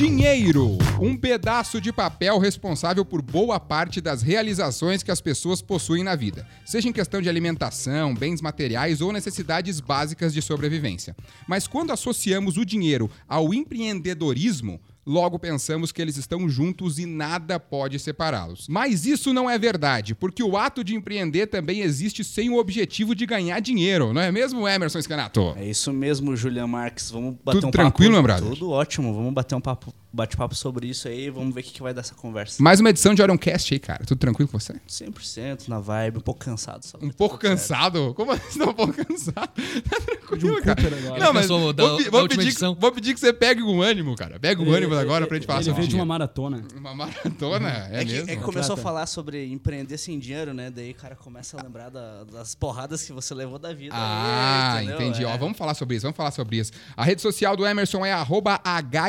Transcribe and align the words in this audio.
Dinheiro, 0.00 0.78
um 0.98 1.14
pedaço 1.14 1.78
de 1.78 1.92
papel 1.92 2.38
responsável 2.38 3.04
por 3.04 3.20
boa 3.20 3.60
parte 3.60 4.00
das 4.00 4.22
realizações 4.22 5.02
que 5.02 5.10
as 5.10 5.20
pessoas 5.20 5.60
possuem 5.60 6.02
na 6.02 6.16
vida, 6.16 6.48
seja 6.64 6.88
em 6.88 6.92
questão 6.92 7.20
de 7.20 7.28
alimentação, 7.28 8.14
bens 8.14 8.40
materiais 8.40 9.02
ou 9.02 9.12
necessidades 9.12 9.78
básicas 9.78 10.32
de 10.32 10.40
sobrevivência. 10.40 11.14
Mas 11.46 11.68
quando 11.68 11.92
associamos 11.92 12.56
o 12.56 12.64
dinheiro 12.64 13.10
ao 13.28 13.52
empreendedorismo, 13.52 14.80
logo 15.06 15.38
pensamos 15.38 15.92
que 15.92 16.00
eles 16.00 16.16
estão 16.16 16.48
juntos 16.48 16.98
e 16.98 17.06
nada 17.06 17.58
pode 17.58 17.98
separá-los. 17.98 18.66
Mas 18.68 19.06
isso 19.06 19.32
não 19.32 19.48
é 19.48 19.58
verdade, 19.58 20.14
porque 20.14 20.42
o 20.42 20.56
ato 20.56 20.84
de 20.84 20.94
empreender 20.94 21.46
também 21.46 21.80
existe 21.80 22.22
sem 22.22 22.50
o 22.50 22.58
objetivo 22.58 23.14
de 23.14 23.26
ganhar 23.26 23.60
dinheiro, 23.60 24.12
não 24.12 24.20
é 24.20 24.30
mesmo, 24.30 24.66
Emerson 24.68 25.00
Scanato? 25.00 25.54
É 25.56 25.68
isso 25.68 25.92
mesmo, 25.92 26.36
Julian 26.36 26.66
Marques. 26.66 27.10
Vamos 27.10 27.36
bater 27.44 27.58
Tudo 27.58 27.68
um 27.68 27.70
tranquilo, 27.70 28.12
meu 28.12 28.22
papo. 28.22 28.40
brother? 28.40 28.58
Tudo 28.58 28.70
ótimo. 28.70 29.14
Vamos 29.14 29.32
bater 29.32 29.54
um 29.54 29.60
papo, 29.60 29.92
bate-papo 30.12 30.54
sobre 30.54 30.88
isso 30.88 31.06
aí. 31.08 31.30
Vamos 31.30 31.54
ver 31.54 31.60
o 31.60 31.64
que, 31.64 31.72
que 31.72 31.82
vai 31.82 31.94
dar 31.94 32.00
essa 32.00 32.14
conversa. 32.14 32.62
Mais 32.62 32.80
uma 32.80 32.90
edição 32.90 33.14
de 33.14 33.22
Orioncast 33.22 33.72
aí, 33.74 33.78
cara. 33.80 34.04
Tudo 34.04 34.18
tranquilo 34.18 34.48
com 34.48 34.58
você? 34.58 34.74
100% 34.88 35.68
na 35.68 35.78
vibe, 35.78 36.18
um 36.18 36.20
pouco 36.20 36.40
cansado. 36.40 36.84
Só. 36.84 36.98
Um 37.00 37.10
pouco 37.10 37.38
cansado? 37.38 38.12
Como 38.14 38.32
assim? 38.32 38.62
Um 38.62 38.72
pouco 38.72 38.92
cansado? 38.92 39.50
Tá 39.90 40.00
tranquilo, 40.00 40.58
um 40.58 40.62
cara. 40.62 40.80
Agora. 40.96 41.20
Não, 41.24 41.32
mas 41.32 41.48
da- 41.48 41.56
vou, 41.56 41.72
da 41.72 41.84
vou 42.10 42.20
última 42.22 42.28
pedir, 42.42 42.48
edição? 42.50 42.76
vou 42.78 42.92
pedir 42.92 43.14
que 43.14 43.20
você 43.20 43.32
pegue 43.32 43.62
um 43.62 43.82
ânimo, 43.82 44.14
cara. 44.16 44.38
Pega 44.38 44.62
um 44.62 44.70
ânimo 44.72 44.94
agora 44.94 45.26
pra 45.26 45.36
gente 45.36 45.46
falar 45.46 45.60
Ele 45.60 45.72
veio 45.72 45.88
de 45.88 45.94
uma 45.94 46.04
maratona. 46.04 46.62
Uma 46.76 46.94
maratona, 46.94 47.88
é, 47.90 48.00
É 48.02 48.04
que, 48.04 48.12
mesmo? 48.12 48.30
é 48.30 48.36
que 48.36 48.42
começou 48.42 48.72
a 48.72 48.74
Atleta. 48.74 48.82
falar 48.82 49.06
sobre 49.06 49.46
empreender 49.46 49.96
sem 49.98 50.18
dinheiro, 50.18 50.52
né? 50.54 50.70
Daí 50.70 50.90
o 50.90 50.94
cara 50.94 51.16
começa 51.16 51.58
a 51.58 51.62
lembrar 51.62 51.88
da- 51.90 52.24
das 52.24 52.54
porradas 52.54 53.02
que 53.02 53.12
você 53.12 53.34
levou 53.34 53.58
da 53.58 53.72
vida. 53.72 53.94
Ah, 53.96 54.74
aí, 54.76 54.88
entendi. 54.88 55.24
Ó, 55.24 55.30
É. 55.30 55.38
vamos 55.38 55.56
falar 55.58 55.74
sobre 55.74 55.96
isso, 55.96 56.02
vamos 56.04 56.16
falar 56.16 56.30
sobre 56.30 56.56
isso. 56.58 56.72
A 56.96 57.04
rede 57.04 57.20
social 57.22 57.56
do 57.56 57.66
Emerson 57.66 58.04
é 58.04 58.12
arroba 58.12 58.60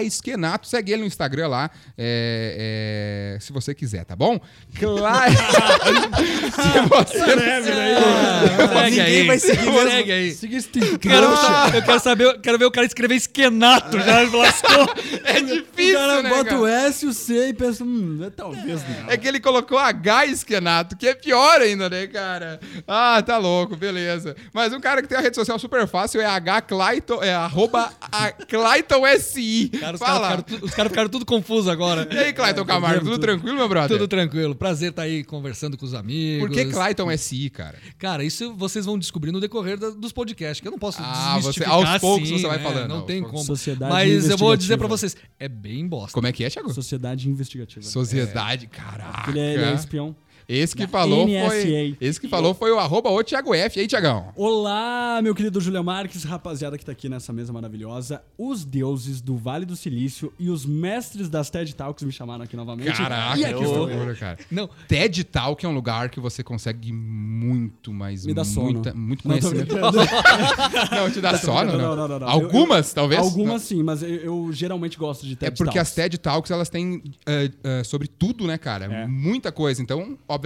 hesquenato. 0.03 0.67
Segue 0.67 0.91
ele 0.91 1.02
no 1.02 1.08
Instagram 1.08 1.48
lá, 1.48 1.70
é, 1.97 3.36
é, 3.36 3.39
se 3.39 3.52
você 3.53 3.73
quiser, 3.73 4.06
tá 4.06 4.16
bom? 4.16 4.39
Claro. 4.80 5.31
se 6.52 6.80
você... 6.89 7.20
Segue 7.22 8.89
Ninguém 8.89 9.02
aí. 9.22 9.28
vai 9.28 9.39
seguir 9.39 9.72
mesmo. 9.72 9.89
Segue 9.92 10.11
aí. 10.11 10.31
Siga 10.31 10.58
esse 10.58 10.70
Quero, 11.00 11.28
eu 11.75 11.81
quero 11.83 12.00
saber, 12.00 12.23
eu 12.25 12.39
quero 12.39 12.58
ver 12.58 12.66
o 12.66 12.72
cara 12.72 12.86
escrever 12.88 13.16
esquenato 13.16 14.00
já 14.00 14.22
lascou. 14.22 14.92
É 15.23 15.39
O 15.39 15.45
difícil, 15.45 15.94
cara 15.98 16.22
né, 16.23 16.30
bota 16.30 16.45
cara? 16.45 16.59
o 16.61 16.67
S 16.67 17.05
e 17.05 17.08
o 17.08 17.14
C 17.14 17.50
e 17.50 17.53
pensa, 17.53 17.83
hum, 17.83 18.20
talvez 18.36 18.81
não. 18.88 19.09
É 19.09 19.17
que 19.17 19.28
ele 19.28 19.39
colocou 19.39 19.78
H 19.78 20.26
esquenato, 20.26 20.95
que 20.98 21.08
é 21.08 21.14
pior 21.14 21.61
ainda, 21.61 21.89
né, 21.89 22.08
cara? 22.08 22.59
Ah, 22.88 23.22
tá 23.26 23.38
louco, 23.38 23.76
beleza. 23.76 24.36
Mas 24.53 24.73
um 24.73 24.80
cara 24.80 25.02
que 25.02 25.08
tem 25.08 25.17
a 25.17 25.22
rede 25.22 25.36
social 25.36 25.58
super 25.59 25.88
fácil 25.88 26.22
é 26.22 26.26
H 26.26 26.61
Clayton, 26.61 27.23
é 27.23 27.33
arroba 27.33 27.92
a 28.11 28.31
Clayton 28.31 29.03
SI. 29.20 29.70
Cara, 29.80 29.94
os 29.95 30.00
Fala. 30.00 30.42
tu- 30.42 30.59
os 30.66 30.72
caras 30.73 30.80
ficaram 30.89 31.09
tudo 31.09 31.25
confusos 31.25 31.67
agora. 31.67 32.07
E 32.11 32.17
aí, 32.17 32.33
Clayton 32.33 32.65
Camargo, 32.65 32.99
tudo, 32.99 33.11
tudo. 33.11 33.21
tranquilo, 33.21 33.55
meu 33.55 33.67
brother? 33.69 33.97
Tudo 33.97 34.07
tranquilo. 34.07 34.55
Prazer 34.55 34.89
estar 34.91 35.03
aí 35.03 35.23
conversando 35.23 35.77
com 35.77 35.85
os 35.85 35.93
amigos. 35.93 36.47
Por 36.47 36.55
que 36.55 36.65
Clayton 36.65 37.09
SI, 37.17 37.49
cara? 37.49 37.77
Cara, 37.97 38.23
isso 38.23 38.53
vocês 38.53 38.85
vão 38.85 38.97
descobrir 38.97 39.31
no 39.31 39.39
decorrer 39.39 39.77
da- 39.77 39.89
dos 39.91 40.11
podcasts, 40.11 40.59
que 40.61 40.67
eu 40.67 40.71
não 40.71 40.79
posso 40.79 40.99
Ah, 41.02 41.39
você- 41.41 41.63
aos 41.65 41.99
poucos 41.99 42.27
assim, 42.29 42.39
você 42.39 42.47
vai 42.47 42.57
né? 42.57 42.63
falando, 42.63 42.89
Não 42.89 43.02
tem 43.05 43.21
poucos. 43.21 43.41
como. 43.41 43.45
Sociedade 43.45 43.91
Mas 43.91 44.29
eu 44.29 44.37
vou 44.37 44.55
dizer 44.55 44.77
pra 44.77 44.87
vocês, 44.87 45.15
é 45.39 45.47
bem 45.47 45.87
bosta. 45.87 46.13
Como 46.13 46.27
é 46.27 46.31
que 46.31 46.43
é, 46.43 46.49
Thiago? 46.49 46.73
Sociedade 46.73 47.29
investigativa. 47.29 47.85
Sociedade, 47.85 48.67
caraca. 48.67 49.29
Ele 49.31 49.39
é, 49.39 49.53
ele 49.53 49.63
é 49.65 49.73
espião. 49.73 50.15
Esse 50.53 50.75
que 50.75 50.85
falou 50.85 51.25
foi. 51.25 51.95
Esse 52.02 52.19
que 52.19 52.27
falou 52.27 52.53
foi 52.53 52.71
o 52.73 52.77
arroba 52.77 53.09
o 53.09 53.23
Thiago 53.23 53.53
F. 53.55 53.80
E 53.80 53.81
aí, 53.83 53.88
Tiagão? 53.88 54.33
Olá, 54.35 55.21
meu 55.23 55.33
querido 55.33 55.61
Julião 55.61 55.81
Marques, 55.81 56.25
rapaziada 56.25 56.77
que 56.77 56.83
tá 56.85 56.91
aqui 56.91 57.08
nessa 57.08 57.31
mesa 57.31 57.53
maravilhosa. 57.53 58.21
Os 58.38 58.66
deuses 58.66 59.21
do 59.21 59.38
Vale 59.38 59.66
do 59.66 59.77
Silício 59.77 60.33
e 60.38 60.49
os 60.49 60.66
mestres 60.66 61.30
das 61.30 61.49
TED 61.49 61.73
Talks 61.73 62.03
me 62.03 62.11
chamaram 62.11 62.43
aqui 62.43 62.58
novamente. 62.58 62.91
Caraca, 62.91 63.38
e 63.38 63.39
que 63.39 63.45
aqui 63.45 63.63
estou. 63.63 63.77
loucura, 63.88 64.13
cara. 64.16 64.38
Não, 64.52 64.69
TED 64.89 65.23
Talk 65.23 65.66
é 65.66 65.69
um 65.69 65.73
lugar 65.73 66.09
que 66.09 66.20
você 66.20 66.43
consegue 66.43 66.92
muito, 66.92 67.93
mas 67.93 68.26
Me 68.26 68.33
dá 68.33 68.43
sono. 68.43 68.73
muita, 68.73 68.93
muito 68.93 69.26
Não, 69.26 69.39
tô 69.39 69.47
conhecimento. 69.52 69.73
brincando. 69.73 69.97
não, 70.92 71.09
te 71.11 71.21
dá 71.21 71.37
sono, 71.37 71.71
não? 71.71 71.77
Não, 71.77 71.95
não, 71.95 72.08
não, 72.09 72.20
não. 72.20 72.27
Algumas, 72.27 72.87
Eu- 72.87 72.92
eu- 72.92 72.95
talvez? 72.95 73.21
Algumas 73.21 73.61
sim, 73.61 73.81
mas 73.83 74.03
eu, 74.03 74.09
eu 74.09 74.49
geralmente 74.52 74.97
gosto 74.97 75.26
de 75.26 75.37
TED 75.37 75.47
É 75.47 75.52
porque 75.55 75.76
Talks. 75.77 75.89
as 75.89 75.95
TED 75.95 76.17
Talks, 76.17 76.52
elas 76.52 76.67
têm 76.67 77.02
eh, 77.26 77.49
eh, 77.64 77.83
sobre 77.86 78.09
tudo, 78.09 78.45
né, 78.45 78.58
cara? 78.58 78.86
É. 78.86 79.08
Muita 79.08 79.49
coisa. 79.49 79.81
Então, 79.81 80.17
obviamente, 80.27 80.40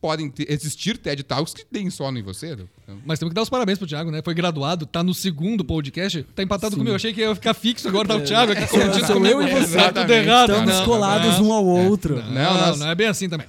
podem 0.00 0.30
ter- 0.30 0.50
existir 0.50 0.96
TED 0.96 1.22
Talks 1.24 1.52
que 1.54 1.64
deem 1.70 1.90
sono 1.90 2.18
em 2.18 2.22
você. 2.22 2.54
né? 2.56 2.64
Então, 2.82 2.98
mas 3.04 3.18
temos 3.18 3.30
que 3.30 3.34
dar 3.34 3.42
os 3.42 3.48
parabéns 3.50 3.78
pro 3.78 3.86
Thiago, 3.86 4.10
né? 4.10 4.20
Foi 4.24 4.34
graduado, 4.34 4.86
tá 4.86 5.02
no 5.02 5.12
segundo 5.14 5.64
podcast, 5.64 6.22
tá 6.34 6.42
empatado 6.42 6.76
comigo. 6.76 6.90
Eu 6.92 6.96
achei 6.96 7.12
que 7.12 7.20
ia 7.20 7.34
ficar 7.34 7.54
fixo 7.54 7.88
agora, 7.88 8.08
tá 8.08 8.16
o 8.16 8.20
Thiago 8.22 8.52
aqui 8.52 8.66
competindo 8.66 9.06
sou 9.06 9.26
eu 9.26 9.42
e 9.42 9.50
você. 9.50 9.76
Tá 9.76 9.92
tudo 9.92 10.10
errado. 10.12 10.50
Estamos 10.52 10.74
Não, 10.74 10.84
colados 10.84 11.38
não, 11.38 11.48
um 11.48 11.52
ao 11.52 11.64
outro. 11.66 12.16
Não, 12.16 12.22
Não, 12.30 12.32
não, 12.32 12.60
nós- 12.66 12.78
não 12.78 12.88
é 12.88 12.94
bem 12.94 13.06
assim 13.08 13.28
também. 13.28 13.46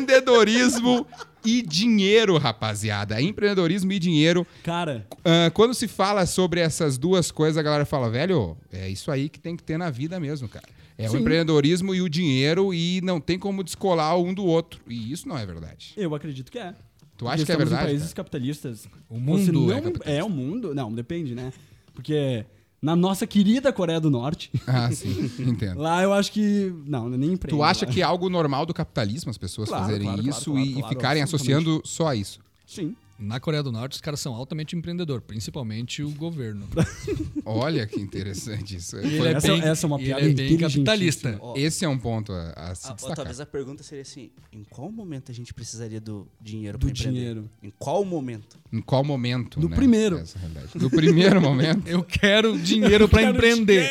Empreendedorismo 0.00 1.06
e 1.44 1.62
dinheiro, 1.62 2.36
rapaziada. 2.38 3.20
Empreendedorismo 3.20 3.92
e 3.92 3.98
dinheiro. 3.98 4.46
Cara, 4.62 5.06
Ah, 5.24 5.50
quando 5.52 5.74
se 5.74 5.88
fala 5.88 6.24
sobre 6.26 6.60
essas 6.60 6.96
duas 6.98 7.30
coisas, 7.30 7.56
a 7.58 7.62
galera 7.62 7.84
fala, 7.84 8.08
velho, 8.10 8.56
é 8.72 8.88
isso 8.88 9.10
aí 9.10 9.28
que 9.28 9.38
tem 9.40 9.56
que 9.56 9.62
ter 9.62 9.76
na 9.78 9.90
vida 9.90 10.18
mesmo, 10.20 10.48
cara. 10.48 10.64
É 11.02 11.08
o 11.08 11.12
Sim. 11.12 11.18
empreendedorismo 11.20 11.94
e 11.94 12.02
o 12.02 12.08
dinheiro 12.08 12.74
e 12.74 13.00
não 13.02 13.20
tem 13.20 13.38
como 13.38 13.64
descolar 13.64 14.18
um 14.18 14.34
do 14.34 14.44
outro. 14.44 14.80
E 14.88 15.10
isso 15.12 15.26
não 15.28 15.38
é 15.38 15.46
verdade. 15.46 15.92
eu 15.96 16.14
acredito 16.14 16.50
que 16.52 16.58
é. 16.58 16.72
Tu 17.16 17.24
Porque 17.24 17.34
acha 17.34 17.44
que 17.46 17.52
é 17.52 17.56
verdade? 17.56 17.82
em 17.82 17.86
países 17.86 18.08
cara? 18.08 18.16
capitalistas. 18.16 18.88
O 19.08 19.18
mundo 19.18 19.52
não 19.52 19.72
é 19.72 19.80
capitalista. 19.80 20.10
É 20.10 20.24
o 20.24 20.28
mundo? 20.28 20.74
Não, 20.74 20.92
depende, 20.92 21.34
né? 21.34 21.52
Porque 21.94 22.44
na 22.82 22.96
nossa 22.96 23.26
querida 23.26 23.72
Coreia 23.72 24.00
do 24.00 24.10
Norte, 24.10 24.50
Ah, 24.66 24.90
sim, 24.90 25.30
entendo. 25.38 25.80
lá 25.80 26.02
eu 26.02 26.12
acho 26.12 26.32
que. 26.32 26.72
Não, 26.86 27.08
nem 27.10 27.32
emprego. 27.32 27.56
Tu 27.56 27.62
acha 27.62 27.84
lá. 27.86 27.92
que 27.92 28.00
é 28.00 28.04
algo 28.04 28.28
normal 28.28 28.64
do 28.66 28.72
capitalismo 28.74 29.30
as 29.30 29.36
pessoas 29.38 29.68
Claro, 29.68 29.84
fazerem 29.84 30.06
claro, 30.06 30.28
isso 30.28 30.50
claro, 30.52 30.66
e, 30.66 30.80
e 30.80 30.82
ficarem 30.88 31.22
associando 31.22 31.80
só 31.84 32.08
a 32.08 32.16
isso? 32.16 32.40
Sim. 32.66 32.94
Na 33.20 33.38
Coreia 33.38 33.62
do 33.62 33.70
Norte, 33.70 33.92
os 33.92 34.00
caras 34.00 34.18
são 34.18 34.34
altamente 34.34 34.74
empreendedor, 34.74 35.20
principalmente 35.20 36.02
o 36.02 36.10
governo. 36.10 36.66
Olha 37.44 37.86
que 37.86 38.00
interessante 38.00 38.76
isso. 38.76 38.96
E 38.96 39.16
ele 39.16 39.28
é 39.28 39.32
Essa- 39.32 39.46
bem, 39.48 39.60
essa 39.60 39.84
é 39.84 39.86
uma 39.86 39.98
piada 39.98 40.22
ele 40.22 40.30
é 40.32 40.48
bem 40.48 40.56
capitalista. 40.56 41.36
Ó, 41.38 41.54
Esse 41.56 41.84
é 41.84 41.88
um 41.88 41.98
ponto 41.98 42.32
a, 42.32 42.50
a 42.56 42.74
se 42.74 42.86
ah, 42.88 42.90
ó, 42.90 42.94
destacar. 42.94 43.16
talvez 43.16 43.38
a 43.38 43.44
pergunta 43.46 43.82
seria 43.82 44.02
assim: 44.02 44.30
em 44.50 44.64
qual 44.64 44.90
momento 44.90 45.30
a 45.30 45.34
gente 45.34 45.52
precisaria 45.52 46.00
do 46.00 46.26
dinheiro 46.40 46.78
Do 46.78 46.86
pra 46.86 46.90
empreender? 46.92 47.18
dinheiro. 47.18 47.50
Em 47.62 47.70
qual 47.78 48.04
momento? 48.04 48.58
Em 48.72 48.80
qual 48.80 49.04
momento? 49.04 49.60
No 49.60 49.68
né, 49.68 49.76
primeiro. 49.76 50.16
essa 50.16 50.38
é 50.38 50.42
a. 50.42 50.78
No 50.82 50.88
primeiro 50.90 51.42
momento. 51.42 51.86
Eu 51.88 52.02
quero 52.02 52.58
dinheiro 52.58 53.06
pra 53.08 53.22
empreender. 53.22 53.86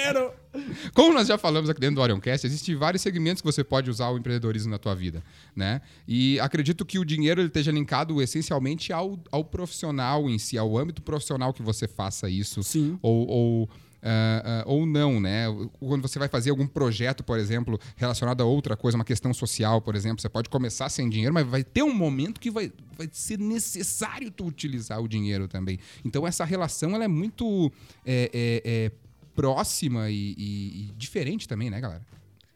Como 0.93 1.13
nós 1.13 1.27
já 1.27 1.37
falamos 1.37 1.69
aqui 1.69 1.79
dentro 1.79 1.95
do 1.97 2.01
Orioncast, 2.01 2.45
existem 2.45 2.75
vários 2.75 3.01
segmentos 3.01 3.41
que 3.41 3.45
você 3.45 3.63
pode 3.63 3.89
usar 3.89 4.09
o 4.09 4.17
empreendedorismo 4.17 4.71
na 4.71 4.77
tua 4.77 4.95
vida, 4.95 5.23
né? 5.55 5.81
E 6.07 6.39
acredito 6.39 6.85
que 6.85 6.97
o 6.97 7.05
dinheiro 7.05 7.41
ele 7.41 7.47
esteja 7.47 7.71
linkado 7.71 8.21
essencialmente 8.21 8.91
ao, 8.91 9.19
ao 9.31 9.43
profissional 9.43 10.29
em 10.29 10.39
si, 10.39 10.57
ao 10.57 10.77
âmbito 10.77 11.01
profissional 11.01 11.53
que 11.53 11.61
você 11.61 11.87
faça 11.87 12.29
isso. 12.29 12.63
Sim. 12.63 12.97
Ou, 13.01 13.27
ou, 13.27 13.69
ah, 14.01 14.41
ah, 14.45 14.63
ou 14.65 14.85
não, 14.85 15.19
né? 15.19 15.45
Quando 15.79 16.01
você 16.01 16.17
vai 16.17 16.27
fazer 16.27 16.49
algum 16.49 16.65
projeto, 16.65 17.23
por 17.23 17.37
exemplo, 17.37 17.79
relacionado 17.95 18.41
a 18.41 18.45
outra 18.45 18.77
coisa, 18.77 18.97
uma 18.97 19.03
questão 19.03 19.33
social, 19.33 19.81
por 19.81 19.95
exemplo, 19.95 20.21
você 20.21 20.29
pode 20.29 20.49
começar 20.49 20.89
sem 20.89 21.09
dinheiro, 21.09 21.33
mas 21.33 21.45
vai 21.45 21.63
ter 21.63 21.83
um 21.83 21.93
momento 21.93 22.39
que 22.39 22.49
vai, 22.49 22.71
vai 22.97 23.09
ser 23.11 23.37
necessário 23.37 24.31
tu 24.31 24.45
utilizar 24.45 25.01
o 25.01 25.07
dinheiro 25.07 25.47
também. 25.47 25.79
Então 26.03 26.25
essa 26.25 26.45
relação 26.45 26.95
ela 26.95 27.03
é 27.03 27.07
muito 27.07 27.71
é, 28.05 28.29
é, 28.33 28.61
é, 28.65 28.91
próxima 29.41 30.09
e, 30.09 30.35
e- 30.37 30.81
e 30.89 30.93
diferente 30.97 31.47
também, 31.47 31.69
né, 31.69 31.79
galera? 31.79 32.05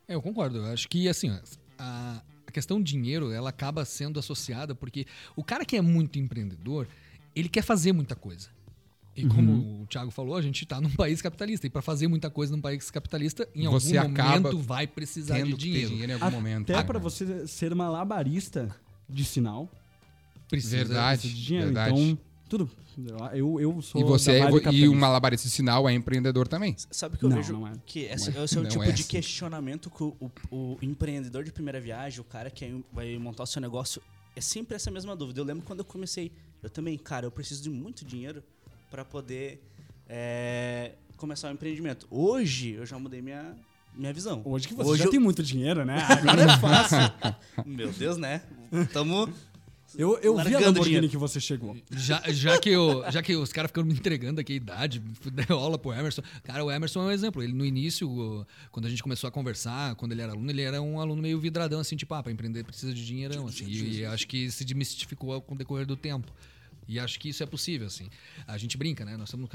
É, 0.08 0.16
eu 0.16 0.22
concordo. 0.22 0.58
Eu 0.58 0.66
acho 0.66 0.88
que, 0.90 1.08
assim, 1.08 1.30
a, 1.80 2.22
a 2.46 2.52
questão 2.52 2.82
dinheiro, 2.82 3.32
ela 3.32 3.50
acaba 3.50 3.86
sendo 3.86 4.20
associada 4.20 4.76
porque 4.76 5.06
o 5.36 5.44
cara 5.44 5.64
que 5.64 5.78
é 5.78 5.82
muito 5.82 6.20
empreendedor, 6.20 6.88
ele 7.36 7.48
quer 7.48 7.62
fazer 7.64 7.94
muita 7.94 8.16
coisa. 8.16 8.50
E 9.16 9.26
como 9.28 9.52
Uhum. 9.52 9.82
o 9.84 9.86
Thiago 9.88 10.10
falou, 10.12 10.36
a 10.36 10.42
gente 10.42 10.64
está 10.64 10.82
num 10.82 10.90
país 10.98 11.22
capitalista. 11.22 11.68
E 11.68 11.70
para 11.70 11.82
fazer 11.82 12.08
muita 12.08 12.30
coisa 12.30 12.54
num 12.56 12.62
país 12.62 12.90
capitalista, 12.92 13.48
em 13.56 13.68
Você 13.68 13.98
algum 13.98 14.12
acaba 14.12 14.40
momento 14.40 14.58
vai 14.60 14.86
precisar 14.88 15.36
Tendo 15.36 15.52
de 15.52 15.56
dinheiro. 15.56 15.90
dinheiro 15.90 16.12
em 16.12 16.16
algum 16.16 16.32
momento. 16.32 16.70
Até 16.72 16.80
Ah, 16.80 16.84
pra 16.84 17.00
você 17.00 17.48
ser 17.48 17.74
malabarista 17.76 18.76
de 19.08 19.24
sinal, 19.24 19.70
Precisa. 20.50 20.78
Verdade. 20.78 21.22
precisa 21.22 21.40
de 21.40 21.46
dinheiro. 21.46 21.66
verdade. 21.68 22.00
Então, 22.02 22.20
tudo. 22.58 22.70
Eu, 23.34 23.60
eu 23.60 23.82
sou. 23.82 24.00
E 24.00 24.04
você 24.04 24.32
da 24.32 24.38
é, 24.38 24.40
e 24.40 24.44
um 24.44 24.52
capitalista. 24.60 24.96
malabarista 24.96 25.48
sinal 25.50 25.90
é 25.90 25.94
empreendedor 25.94 26.48
também. 26.48 26.76
Sabe 26.92 27.18
que 27.18 27.26
eu 27.26 27.30
Não, 27.30 27.38
vejo 27.38 27.54
não 27.54 27.68
é. 27.68 27.72
que 27.86 28.02
esse, 28.02 28.32
Não 28.32 28.42
é. 28.42 28.44
esse 28.46 28.56
é 28.58 28.60
o 28.60 28.64
Não 28.64 28.70
tipo 28.70 28.84
é 28.84 28.88
de 28.92 29.02
assim. 29.02 29.10
questionamento 29.10 29.90
que 29.90 30.04
o, 30.04 30.16
o- 30.20 30.32
o 30.52 30.78
empreendedor 30.82 31.44
de 31.44 31.52
primeira 31.52 31.80
viagem, 31.82 32.20
o 32.20 32.24
cara 32.24 32.50
que 32.52 32.84
vai 32.94 33.18
montar 33.18 33.44
o 33.44 33.48
seu 33.48 33.62
negócio, 33.62 34.02
é 34.36 34.42
sempre 34.42 34.76
essa 34.76 34.92
mesma 34.92 35.16
dúvida. 35.16 35.40
Eu 35.40 35.46
lembro 35.46 35.64
quando 35.66 35.80
eu 35.80 35.86
comecei, 35.86 36.32
eu 36.62 36.70
também, 36.70 36.98
cara, 36.98 37.26
eu 37.26 37.32
preciso 37.32 37.64
de 37.64 37.70
muito 37.70 38.06
dinheiro 38.06 38.44
para 38.92 39.04
poder 39.04 39.62
é, 40.08 40.94
começar 41.18 41.50
o 41.50 41.52
empreendimento. 41.54 42.08
Hoje 42.12 42.72
eu 42.72 42.86
já 42.86 42.98
mudei 43.00 43.22
minha, 43.22 43.56
minha 43.96 44.14
visão. 44.14 44.42
Hoje 44.46 44.68
que 44.68 44.74
você 44.74 44.90
Hoje 44.90 45.00
já 45.00 45.06
eu- 45.08 45.12
tem 45.12 45.20
muito 45.20 45.42
dinheiro, 45.42 45.84
né? 45.86 45.98
Agora 46.10 46.42
é 46.44 46.58
fácil. 46.60 46.98
Meu 47.66 47.92
Deus, 47.92 48.18
né? 48.18 48.42
Tamo 48.92 49.30
Eu, 49.96 50.18
eu 50.20 50.36
vi 50.38 50.56
a 50.56 50.60
Lamborghini 50.60 50.84
dinheiro. 50.84 51.10
que 51.10 51.18
você 51.18 51.40
chegou. 51.40 51.78
Já, 51.92 52.22
já, 52.32 52.58
que, 52.58 52.70
eu, 52.70 53.04
já 53.12 53.22
que 53.22 53.36
os 53.36 53.52
caras 53.54 53.70
ficam 53.70 53.84
me 53.84 53.94
entregando 53.94 54.42
aqui 54.42 54.54
a 54.54 54.56
idade, 54.56 55.00
deu 55.48 55.58
aula 55.58 55.78
pro 55.78 55.94
Emerson. 55.94 56.22
Cara, 56.44 56.64
o 56.64 56.72
Emerson 56.72 57.02
é 57.02 57.06
um 57.06 57.12
exemplo. 57.12 57.44
Ele, 57.44 57.54
no 57.54 57.66
início, 57.66 58.46
quando 58.72 58.86
a 58.86 58.90
gente 58.90 59.04
começou 59.04 59.28
a 59.28 59.32
conversar, 59.32 59.96
quando 59.96 60.12
ele 60.14 60.22
era 60.22 60.32
aluno, 60.32 60.50
ele 60.50 60.62
era 60.62 60.82
um 60.82 61.00
aluno 61.00 61.22
meio 61.22 61.40
vidradão, 61.40 61.80
assim, 61.80 61.96
tipo, 61.96 62.14
ah, 62.14 62.24
pra 62.24 62.32
empreender 62.32 62.64
precisa 62.64 62.94
de 62.94 63.06
dinheirão, 63.06 63.48
assim. 63.48 63.66
E, 63.66 64.00
e 64.00 64.06
acho 64.06 64.28
que 64.28 64.50
se 64.50 64.66
desmistificou 64.66 65.40
com 65.42 65.56
o 65.56 65.58
decorrer 65.58 65.86
do 65.86 65.96
tempo. 65.96 66.32
E 66.88 67.00
acho 67.00 67.20
que 67.20 67.30
isso 67.30 67.42
é 67.44 67.46
possível, 67.46 67.88
assim. 67.88 68.10
A 68.48 68.58
gente 68.58 68.78
brinca, 68.78 69.06
né? 69.06 69.16
Nós 69.16 69.30
somos 69.30 69.50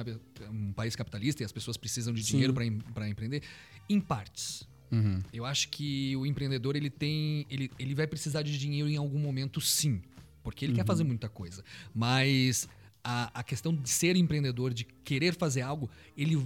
um 0.50 0.72
país 0.72 0.96
capitalista 0.96 1.42
e 1.42 1.44
as 1.44 1.52
pessoas 1.52 1.76
precisam 1.76 2.12
de 2.12 2.22
dinheiro 2.22 2.54
para 2.54 2.64
em, 2.64 2.78
pra 2.78 3.08
empreender. 3.08 3.42
Em 3.88 4.00
partes. 4.00 4.66
Uhum. 4.90 5.20
Eu 5.32 5.44
acho 5.44 5.68
que 5.68 6.16
o 6.16 6.24
empreendedor 6.24 6.74
ele 6.74 6.88
tem, 6.88 7.46
ele, 7.50 7.70
ele 7.78 7.94
vai 7.94 8.06
precisar 8.06 8.42
de 8.42 8.58
dinheiro 8.58 8.88
em 8.88 8.96
algum 8.96 9.18
momento, 9.18 9.60
sim, 9.60 10.00
porque 10.48 10.64
ele 10.64 10.72
quer 10.74 10.84
fazer 10.86 11.04
muita 11.04 11.28
coisa. 11.28 11.62
Mas 11.94 12.66
a, 13.04 13.40
a 13.40 13.42
questão 13.42 13.74
de 13.74 13.88
ser 13.88 14.16
empreendedor, 14.16 14.72
de 14.72 14.84
querer 15.04 15.34
fazer 15.34 15.60
algo, 15.60 15.90
ele, 16.16 16.36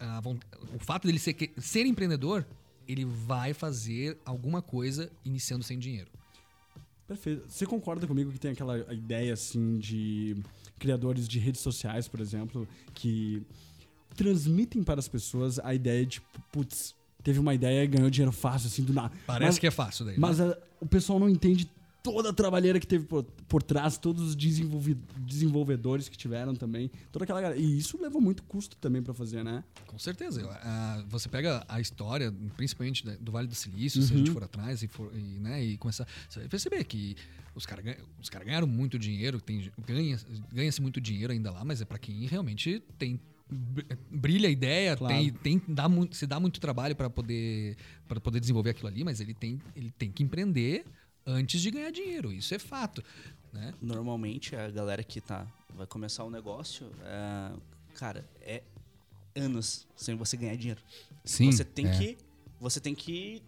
a 0.00 0.20
o 0.74 0.78
fato 0.80 1.06
dele 1.06 1.18
ser, 1.20 1.36
ser 1.58 1.86
empreendedor, 1.86 2.44
ele 2.88 3.04
vai 3.04 3.54
fazer 3.54 4.18
alguma 4.24 4.60
coisa 4.60 5.10
iniciando 5.24 5.64
sem 5.64 5.78
dinheiro. 5.78 6.10
Perfeito. 7.06 7.44
Você 7.48 7.64
concorda 7.66 8.06
comigo 8.06 8.32
que 8.32 8.38
tem 8.38 8.50
aquela 8.50 8.92
ideia, 8.92 9.32
assim, 9.32 9.78
de 9.78 10.36
criadores 10.78 11.28
de 11.28 11.38
redes 11.38 11.60
sociais, 11.60 12.08
por 12.08 12.20
exemplo, 12.20 12.66
que 12.94 13.42
transmitem 14.16 14.82
para 14.82 14.98
as 14.98 15.08
pessoas 15.08 15.58
a 15.60 15.72
ideia 15.74 16.04
de, 16.04 16.20
putz, 16.50 16.94
teve 17.22 17.38
uma 17.38 17.54
ideia 17.54 17.84
e 17.84 17.86
ganhou 17.86 18.10
dinheiro 18.10 18.32
fácil, 18.32 18.66
assim, 18.66 18.82
do 18.82 18.92
nada. 18.92 19.12
Parece 19.26 19.52
Mas- 19.52 19.58
que 19.58 19.66
é 19.66 19.70
fácil 19.70 20.04
daí. 20.04 20.14
né? 20.14 20.20
Mas 20.20 20.40
a- 20.40 20.58
o 20.80 20.86
pessoal 20.86 21.18
não 21.18 21.28
entende 21.28 21.70
toda 22.02 22.30
a 22.30 22.32
trabalheira 22.32 22.80
que 22.80 22.86
teve 22.86 23.04
por, 23.06 23.22
por 23.46 23.62
trás, 23.62 23.96
todos 23.96 24.22
os 24.30 24.36
desenvolvedores 24.36 26.08
que 26.08 26.16
tiveram 26.16 26.54
também, 26.54 26.90
toda 27.10 27.24
aquela 27.24 27.40
galera. 27.40 27.60
E 27.60 27.78
isso 27.78 28.00
leva 28.00 28.20
muito 28.20 28.42
custo 28.42 28.76
também 28.76 29.02
pra 29.02 29.14
fazer, 29.14 29.42
né? 29.44 29.62
Com 29.86 29.98
certeza. 29.98 30.42
Ah, 30.62 31.04
você 31.08 31.28
pega 31.28 31.64
a 31.68 31.80
história, 31.80 32.32
principalmente 32.56 33.04
do 33.18 33.32
Vale 33.32 33.46
do 33.48 33.54
Silício, 33.54 34.02
se 34.02 34.12
a 34.14 34.16
gente 34.16 34.30
for 34.30 34.42
atrás 34.42 34.82
e, 34.82 34.88
for, 34.88 35.12
e, 35.14 35.38
né, 35.38 35.62
e 35.64 35.76
começar. 35.78 36.06
Você 36.28 36.40
vai 36.40 36.48
perceber 36.48 36.84
que 36.84 37.16
os 37.54 37.66
caras 37.66 37.84
os 38.20 38.28
cara 38.30 38.44
ganharam 38.44 38.66
muito 38.66 38.98
dinheiro, 38.98 39.40
tem, 39.40 39.70
ganha, 39.86 40.18
ganha-se 40.52 40.80
muito 40.80 41.00
dinheiro 41.00 41.32
ainda 41.32 41.50
lá, 41.50 41.64
mas 41.64 41.80
é 41.80 41.84
para 41.84 41.98
quem 41.98 42.26
realmente 42.26 42.82
tem. 42.98 43.20
br- 43.50 43.82
Brilha 44.10 44.48
a 44.48 44.52
ideia, 44.52 44.96
Claro. 44.96 45.14
tem, 45.14 45.30
tem, 45.58 45.62
dá 45.68 45.88
muito, 45.88 46.16
se 46.16 46.26
dá 46.26 46.40
muito 46.40 46.58
trabalho 46.60 46.96
para 46.96 47.10
poder, 47.10 47.76
pra 48.08 48.18
poder 48.20 48.40
desenvolver 48.40 48.70
aquilo 48.70 48.88
ali, 48.88 49.04
mas 49.04 49.20
ele 49.20 49.34
tem, 49.34 49.60
ele 49.76 49.90
tem 49.90 50.10
que 50.10 50.22
empreender 50.22 50.84
antes 51.26 51.60
de 51.60 51.70
ganhar 51.70 51.90
dinheiro. 51.90 52.32
Isso 52.32 52.54
é 52.54 52.58
fato. 52.58 53.02
Né? 53.52 53.74
Normalmente 53.80 54.56
a 54.56 54.70
galera 54.70 55.02
que 55.02 55.20
tá 55.20 55.46
vai 55.74 55.86
começar 55.86 56.24
o 56.24 56.30
negócio, 56.30 56.90
é, 57.04 57.52
cara, 57.94 58.24
é 58.40 58.62
anos 59.34 59.86
sem 59.96 60.14
você 60.14 60.36
ganhar 60.36 60.56
dinheiro. 60.56 60.80
Sim. 61.24 61.50
você 61.50 61.64
tem 61.64 61.86
é. 61.86 61.98
que 61.98 62.18
você 62.60 62.80
tem 62.80 62.94
que 62.94 63.42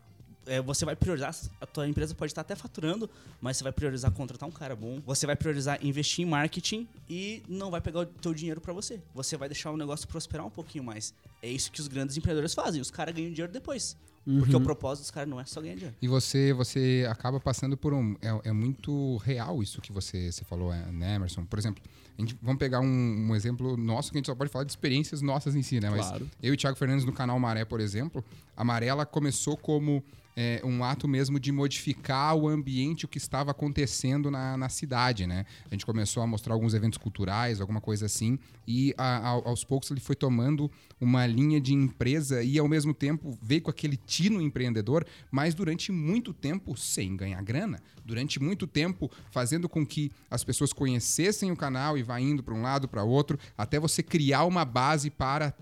é, 0.47 0.61
você 0.61 0.85
vai 0.85 0.95
priorizar 0.95 1.35
a 1.61 1.67
tua 1.67 1.89
empresa 1.89 2.15
pode 2.15 2.31
estar 2.31 2.43
até 2.43 2.55
faturando 2.55 3.09
mas 3.41 3.57
você 3.57 3.65
vai 3.65 3.73
priorizar 3.73 4.11
contratar 4.11 4.49
um 4.49 4.53
cara 4.53 4.77
bom 4.77 5.01
você 5.01 5.27
vai 5.27 5.37
priorizar 5.37 5.85
investir 5.85 6.25
em 6.25 6.29
marketing 6.29 6.87
e 7.09 7.43
não 7.49 7.71
vai 7.71 7.81
pegar 7.81 8.01
o 8.01 8.07
teu 8.07 8.35
dinheiro 8.35 8.61
para 8.61 8.73
você 8.73 9.01
você 9.15 9.37
vai 9.37 9.49
deixar 9.49 9.71
o 9.71 9.77
negócio 9.77 10.07
prosperar 10.07 10.47
um 10.47 10.51
pouquinho 10.51 10.85
mais 10.85 11.15
é 11.43 11.49
isso 11.49 11.73
que 11.73 11.81
os 11.81 11.89
grandes 11.89 12.17
empreendedores 12.17 12.53
fazem 12.53 12.81
os 12.81 12.91
caras 12.91 13.15
ganham 13.15 13.33
dinheiro 13.33 13.53
depois 13.53 13.97
porque 14.25 14.57
o 14.57 14.61
propósito 14.61 15.03
dos 15.05 15.11
caras 15.11 15.29
não 15.29 15.39
é 15.39 15.45
só 15.45 15.61
ganhar 15.61 15.75
dinheiro 15.75 15.95
E 16.01 16.09
você, 16.09 16.53
você 16.53 17.07
acaba 17.11 17.39
passando 17.39 17.77
por 17.77 17.93
um. 17.93 18.17
É, 18.23 18.49
é 18.49 18.53
muito 18.53 19.19
real 19.19 19.63
isso 19.63 19.81
que 19.81 19.93
você, 19.93 20.33
você 20.33 20.45
falou, 20.45 20.73
é, 20.73 20.91
né, 20.91 21.17
Emerson? 21.17 21.45
Por 21.45 21.59
exemplo, 21.59 21.83
a 22.17 22.21
gente, 22.23 22.37
vamos 22.41 22.59
pegar 22.59 22.81
um, 22.81 22.87
um 23.29 23.35
exemplo 23.35 23.77
nosso 23.77 24.11
que 24.11 24.17
a 24.17 24.21
gente 24.21 24.27
só 24.27 24.35
pode 24.35 24.51
falar 24.51 24.65
de 24.65 24.73
experiências 24.73 25.21
nossas 25.21 25.55
em 25.55 25.63
si, 25.63 25.81
né? 25.81 25.91
Mas 25.91 26.07
Claro. 26.07 26.31
eu 26.43 26.53
e 26.53 26.55
o 26.55 26.57
Thiago 26.57 26.77
Fernandes 26.77 27.05
no 27.05 27.13
canal 27.13 27.39
Maré, 27.39 27.65
por 27.65 27.81
exemplo, 27.81 28.25
a 28.57 28.65
Maré 28.65 28.87
ela 28.87 29.05
começou 29.05 29.57
como 29.57 30.03
é, 30.37 30.61
um 30.65 30.83
ato 30.83 31.07
mesmo 31.07 31.39
de 31.39 31.53
modificar 31.53 32.35
o 32.37 32.49
ambiente, 32.49 33.05
o 33.05 33.09
que 33.09 33.19
estava 33.19 33.51
acontecendo 33.51 34.31
na, 34.31 34.57
na 34.57 34.69
cidade, 34.69 35.27
né? 35.27 35.45
A 35.71 35.75
gente 35.75 35.87
começou 35.87 36.23
a 36.23 36.27
mostrar 36.27 36.55
alguns 36.55 36.75
eventos 36.75 36.99
culturais, 36.99 37.61
alguma 37.61 37.81
coisa 37.81 38.07
assim, 38.07 38.39
e 38.67 38.95
a- 38.99 39.19
a- 39.19 39.49
aos 39.49 39.65
poucos 39.65 39.91
ele 39.91 40.01
foi 40.01 40.17
tomando 40.17 40.71
uma 41.01 41.27
linha 41.27 41.61
de 41.61 41.73
empresa 41.73 42.43
e 42.43 42.59
ao 42.59 42.67
mesmo 42.69 42.93
tempo 42.93 43.39
veio 43.43 43.63
com 43.63 43.71
aquele 43.71 43.97
tino 43.97 44.41
empreendedor, 44.41 45.07
mas 45.31 45.55
durante 45.55 45.93
muito 45.93 46.33
tempo 46.33 46.77
sem 46.77 47.17
ganhar 47.17 47.43
grana, 47.43 47.81
durante 48.05 48.41
muito 48.43 48.67
tempo 48.67 49.11
fazendo 49.31 49.69
com 49.69 49.87
que 49.87 50.11
as 50.31 50.43
pessoas 50.43 50.73
conhecessem 50.73 51.51
o 51.53 51.57
canal 51.57 51.97
e 51.97 52.03
vá 52.03 52.21
indo 52.21 52.43
para 52.43 52.55
um 52.55 52.63
lado 52.63 52.89
para 52.89 53.05
outro, 53.05 53.39
até 53.57 53.79
você 53.79 54.03
criar 54.03 54.45
uma 54.45 54.65
base 54.65 55.11
para 55.11 55.55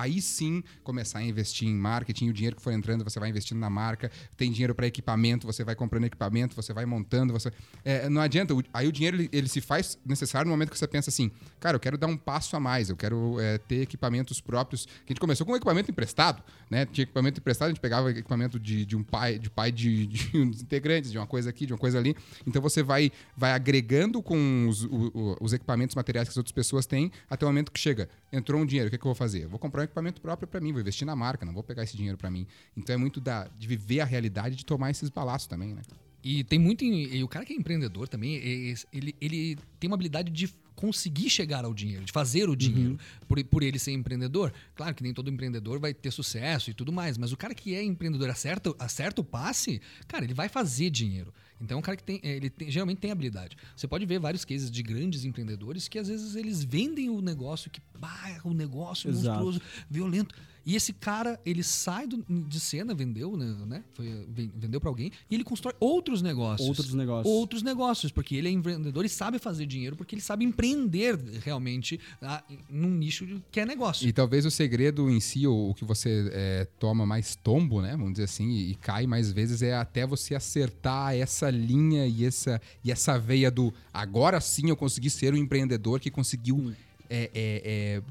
aí 0.00 0.20
sim 0.22 0.62
começar 0.82 1.18
a 1.20 1.22
investir 1.22 1.68
em 1.68 1.74
marketing, 1.74 2.28
o 2.30 2.32
dinheiro 2.32 2.56
que 2.56 2.62
for 2.62 2.72
entrando 2.72 3.04
você 3.04 3.18
vai 3.20 3.28
investindo 3.28 3.58
na 3.58 3.70
marca, 3.70 4.10
tem 4.36 4.50
dinheiro 4.50 4.74
para 4.74 4.86
equipamento, 4.86 5.46
você 5.46 5.62
vai 5.64 5.74
comprando 5.74 6.04
equipamento, 6.04 6.54
você 6.54 6.72
vai 6.72 6.84
montando, 6.86 7.32
você 7.32 7.50
É, 7.84 8.08
não 8.08 8.20
adianta, 8.20 8.54
aí 8.72 8.86
o 8.88 8.92
dinheiro 8.92 9.16
ele, 9.16 9.28
ele 9.32 9.48
se 9.48 9.60
faz 9.60 9.98
necessário 10.04 10.46
no 10.48 10.52
momento 10.52 10.70
que 10.70 10.78
você 10.78 10.86
pensa 10.88 11.10
assim, 11.10 11.30
cara, 11.58 11.76
eu 11.76 11.80
quero 11.80 11.96
dar 11.98 12.06
um 12.06 12.16
passo 12.16 12.56
a 12.56 12.60
mais, 12.60 12.90
eu 12.90 12.96
quero 12.96 13.38
é, 13.40 13.58
ter 13.58 13.82
equipamentos 13.82 14.40
próprios, 14.40 14.86
a 15.06 15.08
gente 15.08 15.20
começou 15.20 15.46
com 15.46 15.54
equipamento 15.56 15.90
emprestado, 15.90 16.42
né? 16.70 16.86
Tinha 16.86 17.02
equipamento 17.04 17.40
emprestado, 17.40 17.68
a 17.68 17.70
gente 17.70 17.80
pegava 17.80 18.10
equipamento 18.10 18.58
de, 18.58 18.84
de 18.86 18.96
um 18.96 19.02
pai, 19.02 19.38
de 19.38 19.50
pai 19.50 19.70
de, 19.72 20.06
de 20.06 20.36
uns 20.36 20.62
integrantes, 20.62 21.10
de 21.10 21.18
uma 21.18 21.26
coisa 21.26 21.50
aqui, 21.50 21.66
de 21.66 21.72
uma 21.72 21.78
coisa 21.78 21.98
ali, 21.98 22.14
então 22.46 22.60
você 22.62 22.82
vai 22.82 23.10
vai 23.36 23.52
agregando 23.52 24.22
com 24.22 24.66
os, 24.68 24.84
o- 24.84 25.36
os 25.40 25.52
equipamentos 25.52 25.94
materiais 25.94 26.28
que 26.28 26.32
as 26.32 26.36
outras 26.36 26.52
pessoas 26.52 26.86
têm, 26.86 27.10
até 27.28 27.44
o 27.44 27.48
momento 27.48 27.70
que 27.72 27.78
chega, 27.80 28.08
entrou 28.32 28.60
um 28.60 28.66
dinheiro, 28.66 28.88
o 28.88 28.90
que, 28.90 28.98
que 28.98 29.04
eu 29.04 29.08
vou 29.08 29.14
fazer? 29.14 29.46
Vou 29.46 29.58
comprar 29.58 29.82
um 29.82 29.84
equipamento 29.84 30.20
próprio 30.20 30.46
para 30.48 30.60
mim, 30.60 30.72
vou 30.72 30.80
investir 30.80 31.06
na 31.06 31.16
marca, 31.16 31.44
não 31.44 31.52
vou 31.52 31.62
pegar 31.62 31.82
esse 31.82 31.96
dinheiro 31.96 32.16
para 32.18 32.30
mim. 32.30 32.46
Então 32.76 32.94
é 32.94 32.96
muito 32.96 33.20
da, 33.20 33.48
de 33.58 33.66
viver 33.66 34.00
a 34.00 34.04
realidade, 34.04 34.56
de 34.56 34.64
tomar 34.64 34.90
esses 34.90 35.08
balaços 35.08 35.46
também, 35.46 35.74
né? 35.74 35.82
E 36.22 36.44
tem 36.44 36.58
muito. 36.58 36.84
E 36.84 37.22
o 37.24 37.28
cara 37.28 37.44
que 37.44 37.52
é 37.52 37.56
empreendedor 37.56 38.06
também, 38.06 38.36
é- 38.36 38.70
é- 38.72 38.74
ele, 38.92 39.14
ele 39.20 39.56
tem 39.78 39.88
uma 39.88 39.94
habilidade 39.94 40.30
de 40.30 40.52
conseguir 40.80 41.28
chegar 41.28 41.64
ao 41.64 41.74
dinheiro, 41.74 42.04
de 42.06 42.10
fazer 42.12 42.48
o 42.48 42.56
dinheiro. 42.56 42.98
Por, 43.28 43.42
por 43.44 43.62
ele 43.62 43.78
ser 43.78 43.92
empreendedor. 43.92 44.50
Claro 44.74 44.94
que 44.94 45.02
nem 45.02 45.12
todo 45.12 45.28
empreendedor 45.30 45.78
vai 45.78 45.92
ter 45.92 46.10
sucesso 46.10 46.70
e 46.70 46.74
tudo 46.74 46.90
mais, 46.90 47.18
mas 47.18 47.32
o 47.32 47.36
cara 47.36 47.54
que 47.54 47.74
é 47.74 47.84
empreendedor, 47.84 48.30
acerta, 48.30 48.74
acerta 48.78 49.20
o 49.20 49.24
passe, 49.24 49.80
cara, 50.08 50.24
ele 50.24 50.32
vai 50.34 50.48
fazer 50.48 50.88
dinheiro. 50.88 51.32
Então 51.60 51.76
é 51.76 51.78
um 51.78 51.82
cara 51.82 51.96
que 51.98 52.02
tem, 52.02 52.18
ele 52.22 52.48
tem- 52.48 52.70
geralmente 52.70 52.98
tem 52.98 53.10
habilidade. 53.10 53.54
Você 53.76 53.86
pode 53.86 54.06
ver 54.06 54.18
vários 54.18 54.44
cases 54.46 54.70
de 54.70 54.82
grandes 54.82 55.24
empreendedores 55.26 55.86
que 55.86 55.98
às 55.98 56.08
vezes 56.08 56.34
eles 56.34 56.64
vendem 56.64 57.10
o 57.10 57.20
negócio 57.20 57.70
que, 57.70 57.82
bah, 57.98 58.40
o 58.44 58.54
negócio 58.54 59.10
Exato. 59.10 59.44
monstruoso, 59.44 59.60
violento. 59.90 60.34
E 60.64 60.76
esse 60.76 60.92
cara, 60.92 61.40
ele 61.44 61.62
sai 61.62 62.06
do- 62.06 62.24
de 62.28 62.60
cena, 62.60 62.94
vendeu, 62.94 63.36
né? 63.36 63.56
né? 63.66 63.84
Foi, 63.94 64.06
ven- 64.28 64.50
vendeu 64.54 64.80
para 64.80 64.90
alguém, 64.90 65.10
e 65.30 65.34
ele 65.34 65.44
constrói 65.44 65.74
outros 65.80 66.22
negócios. 66.22 66.68
Outros 66.68 66.92
negócios. 66.94 67.34
Outros 67.34 67.62
negócios, 67.62 68.12
porque 68.12 68.36
ele 68.36 68.48
é 68.48 68.50
empreendedor 68.50 69.04
e 69.04 69.08
sabe 69.08 69.38
fazer 69.38 69.66
dinheiro, 69.66 69.96
porque 69.96 70.14
ele 70.14 70.22
sabe 70.22 70.44
empreender 70.44 71.18
realmente 71.42 71.98
ah, 72.22 72.42
num 72.68 72.90
nicho 72.90 73.42
que 73.50 73.60
é 73.60 73.66
negócio. 73.66 74.06
E 74.06 74.12
talvez 74.12 74.44
o 74.44 74.50
segredo 74.50 75.10
em 75.10 75.20
si, 75.20 75.46
o, 75.46 75.70
o 75.70 75.74
que 75.74 75.84
você 75.84 76.28
é, 76.32 76.66
toma 76.78 77.06
mais 77.06 77.34
tombo, 77.36 77.80
né? 77.80 77.92
Vamos 77.92 78.12
dizer 78.12 78.24
assim, 78.24 78.48
e, 78.50 78.70
e 78.72 78.74
cai 78.74 79.06
mais 79.06 79.32
vezes, 79.32 79.62
é 79.62 79.74
até 79.74 80.06
você 80.06 80.34
acertar 80.34 81.14
essa 81.14 81.50
linha 81.50 82.06
e 82.06 82.24
essa, 82.24 82.60
e 82.84 82.90
essa 82.92 83.18
veia 83.18 83.50
do 83.50 83.72
agora 83.92 84.40
sim 84.40 84.68
eu 84.68 84.76
consegui 84.76 85.10
ser 85.10 85.32
um 85.34 85.36
empreendedor 85.36 86.00
que 86.00 86.10
conseguiu 86.10 86.72
é, 87.08 87.30
é, 87.34 87.62
é, 87.64 88.02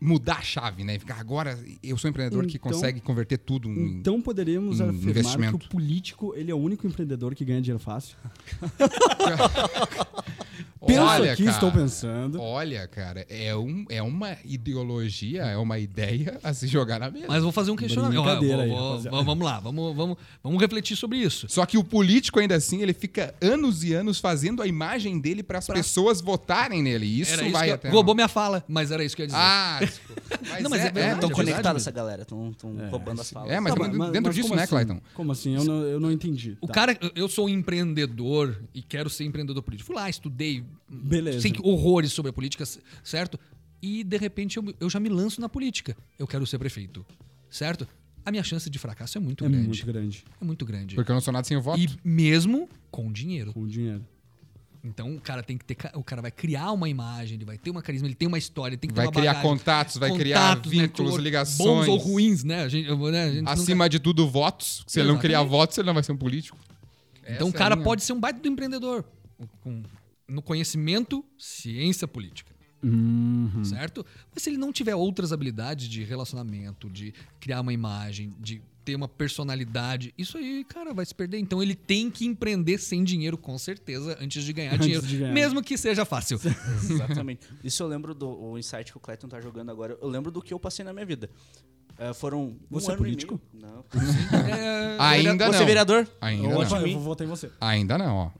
mudar 0.00 0.38
a 0.38 0.42
chave, 0.42 0.84
né? 0.84 0.98
Ficar 0.98 1.18
agora 1.18 1.58
eu 1.82 1.96
sou 1.96 2.08
um 2.08 2.10
empreendedor 2.10 2.46
que 2.46 2.56
Então- 2.56 2.72
consegue 2.72 3.00
converter 3.00 3.38
tudo 3.38 3.68
em. 3.68 3.98
Então 3.98 4.20
poderíamos 4.20 4.80
em 4.80 4.88
afirmar 4.88 5.50
que 5.50 5.66
o 5.66 5.68
político 5.68 6.34
ele 6.36 6.50
é 6.50 6.54
o 6.54 6.58
único 6.58 6.86
empreendedor 6.86 7.34
que 7.34 7.44
ganha 7.44 7.60
dinheiro 7.60 7.82
fácil. 7.82 8.16
Penso 10.86 11.00
Olha, 11.02 11.32
aqui, 11.32 11.44
cara, 11.44 11.54
estou 11.56 11.72
pensando. 11.72 12.40
Olha, 12.40 12.86
cara, 12.88 13.26
é, 13.28 13.54
um, 13.56 13.84
é 13.88 14.02
uma 14.02 14.36
ideologia, 14.44 15.42
é 15.44 15.56
uma 15.56 15.78
ideia 15.78 16.38
a 16.42 16.52
se 16.52 16.66
jogar 16.66 16.98
na 17.00 17.10
mesa. 17.10 17.26
Mas 17.28 17.42
vou 17.42 17.52
fazer 17.52 17.70
um 17.70 17.76
questionamento. 17.76 18.22
Vou- 18.22 18.60
aí, 18.60 18.68
vou- 19.10 19.24
vamos 19.24 19.44
lá, 19.44 19.60
vamos, 19.60 19.96
vamos, 19.96 20.16
vamos 20.42 20.60
refletir 20.60 20.96
sobre 20.96 21.18
isso. 21.18 21.46
Só 21.48 21.64
que 21.66 21.78
o 21.78 21.84
político, 21.84 22.38
ainda 22.40 22.54
assim, 22.56 22.82
ele 22.82 22.92
fica 22.92 23.34
anos 23.40 23.82
e 23.84 23.94
anos 23.94 24.18
fazendo 24.20 24.62
a 24.62 24.66
imagem 24.66 25.18
dele 25.18 25.42
para 25.42 25.58
as 25.58 25.66
pessoas 25.66 26.20
votarem 26.20 26.82
nele. 26.82 27.06
Isso 27.06 27.34
isso 27.34 27.50
vai 27.50 27.70
eu- 27.70 27.74
até. 27.74 27.90
roubou 27.90 28.14
minha 28.14 28.28
fala, 28.28 28.64
mas 28.68 28.90
era 28.90 29.04
isso 29.04 29.14
que 29.16 29.22
eu 29.22 29.24
ia 29.24 29.28
dizer. 29.28 29.38
Ah, 29.40 29.78
desculpa. 29.80 30.14
Mas 30.54 30.62
Não, 30.62 30.70
mas 30.70 30.80
é 30.80 30.84
verdade, 30.90 31.14
Estão 31.14 31.30
é 31.30 31.32
conectados 31.32 31.54
verdade 31.56 31.76
essa 31.78 31.90
galera, 31.90 32.22
estão 32.22 32.54
roubando 32.90 33.20
as 33.20 33.30
falas. 33.30 33.50
É, 33.50 33.60
mas 33.60 33.74
Tá, 33.74 33.86
dentro- 33.86 34.10
dentro 34.12 34.32
disso, 34.32 34.48
como 34.48 34.56
né, 34.56 34.62
assim? 34.64 34.70
Clayton? 34.70 35.00
Como 35.14 35.32
assim? 35.32 35.54
Eu 35.56 35.64
não, 35.64 35.82
eu 35.82 36.00
não 36.00 36.10
entendi. 36.12 36.56
O 36.60 36.66
Tá. 36.66 36.72
cara, 36.74 36.98
eu 37.14 37.28
sou 37.28 37.46
um 37.46 37.48
empreendedor 37.48 38.56
e 38.74 38.82
quero 38.82 39.08
ser 39.10 39.24
empreendedor 39.24 39.62
político. 39.62 39.86
Fui 39.86 39.96
lá, 39.96 40.08
estudei, 40.08 40.64
Beleza. 40.88 41.40
sei 41.40 41.50
que 41.50 41.60
horrores 41.62 42.12
sobre 42.12 42.30
a 42.30 42.32
política, 42.32 42.64
certo? 43.02 43.38
E 43.82 44.02
de 44.04 44.16
repente 44.16 44.56
eu, 44.56 44.74
eu 44.80 44.88
já 44.90 44.98
me 45.00 45.08
lanço 45.08 45.40
na 45.40 45.48
política. 45.48 45.96
Eu 46.18 46.26
quero 46.26 46.46
ser 46.46 46.58
prefeito, 46.58 47.04
certo? 47.50 47.86
A 48.24 48.30
minha 48.30 48.42
chance 48.42 48.70
de 48.70 48.78
fracasso 48.78 49.18
é 49.18 49.20
muito 49.20 49.44
É 49.44 49.48
grande. 49.48 49.66
muito 49.68 49.86
grande. 49.86 50.24
É 50.40 50.44
muito 50.44 50.64
grande. 50.64 50.94
Porque 50.94 51.10
eu 51.10 51.14
não 51.14 51.20
sou 51.20 51.32
nada 51.32 51.46
sem 51.46 51.56
o 51.56 51.60
voto. 51.60 51.78
E 51.80 51.88
mesmo 52.02 52.68
com 52.90 53.12
dinheiro. 53.12 53.52
Com 53.52 53.66
dinheiro. 53.66 54.04
Então 54.82 55.14
o 55.16 55.20
cara 55.20 55.42
tem 55.42 55.56
que 55.56 55.64
ter. 55.64 55.76
O 55.94 56.02
cara 56.04 56.20
vai 56.22 56.30
criar 56.30 56.70
uma 56.72 56.88
imagem, 56.88 57.36
ele 57.36 57.44
vai 57.44 57.56
ter 57.56 57.70
uma 57.70 57.80
carisma, 57.82 58.06
ele 58.06 58.14
tem 58.14 58.28
uma 58.28 58.36
história, 58.38 58.76
tem 58.76 58.88
que 58.88 58.94
Vai 58.94 59.06
ter 59.06 59.08
uma 59.08 59.12
criar 59.20 59.32
bagagem, 59.34 59.50
contatos, 59.50 59.96
vai 59.96 60.12
criar 60.14 60.48
contatos, 60.50 60.70
vínculos, 60.70 60.98
network, 60.98 61.22
ligações. 61.24 61.86
Bons 61.86 61.88
ou 61.88 61.96
ruins, 61.96 62.44
né? 62.44 62.64
A 62.64 62.68
gente, 62.68 62.88
né? 62.94 63.22
A 63.22 63.28
gente 63.30 63.38
nunca- 63.40 63.52
Acima 63.52 63.88
de 63.88 63.98
tudo, 63.98 64.28
votos. 64.28 64.84
Se 64.86 65.00
ele 65.00 65.08
não 65.08 65.18
criar 65.18 65.38
Exatamente. 65.40 65.50
votos, 65.58 65.78
ele 65.78 65.86
não 65.86 65.94
vai 65.94 66.02
ser 66.02 66.12
um 66.12 66.16
político. 66.18 66.58
Então 67.22 67.30
o 67.30 67.32
Essa 67.32 67.44
é 67.46 67.48
a 67.48 67.52
cara 67.52 67.74
linha. 67.76 67.84
pode 67.84 68.02
ser 68.04 68.12
um 68.12 68.20
baita 68.20 68.40
do 68.40 68.48
empreendedor. 68.48 69.04
com- 69.62 69.82
no 70.28 70.42
conhecimento, 70.42 71.24
ciência 71.38 72.06
política. 72.08 72.54
Uhum. 72.82 73.64
Certo? 73.64 74.04
Mas 74.34 74.42
se 74.42 74.50
ele 74.50 74.58
não 74.58 74.70
tiver 74.72 74.94
outras 74.94 75.32
habilidades 75.32 75.88
de 75.88 76.04
relacionamento, 76.04 76.90
de 76.90 77.14
criar 77.40 77.60
uma 77.62 77.72
imagem, 77.72 78.34
de 78.38 78.60
ter 78.84 78.94
uma 78.94 79.08
personalidade, 79.08 80.12
isso 80.18 80.36
aí, 80.36 80.62
cara, 80.68 80.92
vai 80.92 81.06
se 81.06 81.14
perder. 81.14 81.38
Então 81.38 81.62
ele 81.62 81.74
tem 81.74 82.10
que 82.10 82.26
empreender 82.26 82.76
sem 82.76 83.02
dinheiro, 83.02 83.38
com 83.38 83.56
certeza, 83.56 84.18
antes 84.20 84.44
de 84.44 84.52
ganhar 84.52 84.74
Antes 84.74 84.84
dinheiro. 84.86 85.06
de 85.06 85.16
ganhar. 85.16 85.32
Mesmo 85.32 85.62
que 85.62 85.78
seja 85.78 86.04
fácil. 86.04 86.38
Exatamente. 86.90 87.46
Isso 87.62 87.82
eu 87.82 87.86
lembro 87.86 88.14
do 88.14 88.28
o 88.28 88.58
insight 88.58 88.92
que 88.92 88.98
o 88.98 89.00
Clayton 89.00 89.28
tá 89.28 89.40
jogando 89.40 89.70
agora. 89.70 89.96
Eu 90.02 90.08
lembro 90.08 90.30
do 90.30 90.42
que 90.42 90.52
eu 90.52 90.60
passei 90.60 90.84
na 90.84 90.92
minha 90.92 91.06
vida. 91.06 91.30
É, 91.96 92.12
foram 92.12 92.42
um 92.48 92.58
Você 92.70 92.90
é 92.90 92.94
ano 92.94 92.98
e 93.00 93.04
político? 93.04 93.40
Não. 93.54 93.82
É, 94.50 94.96
Ainda 94.98 95.46
Você 95.46 95.56
não. 95.58 95.62
é 95.62 95.66
vereador? 95.66 96.08
Ainda 96.20 96.48
Eu, 96.48 96.50
não. 96.68 96.86
eu 96.86 96.92
vou 96.94 97.00
votar 97.00 97.26
em 97.26 97.30
você. 97.30 97.50
Ainda 97.60 97.96
não, 97.96 98.14
ó. 98.16 98.30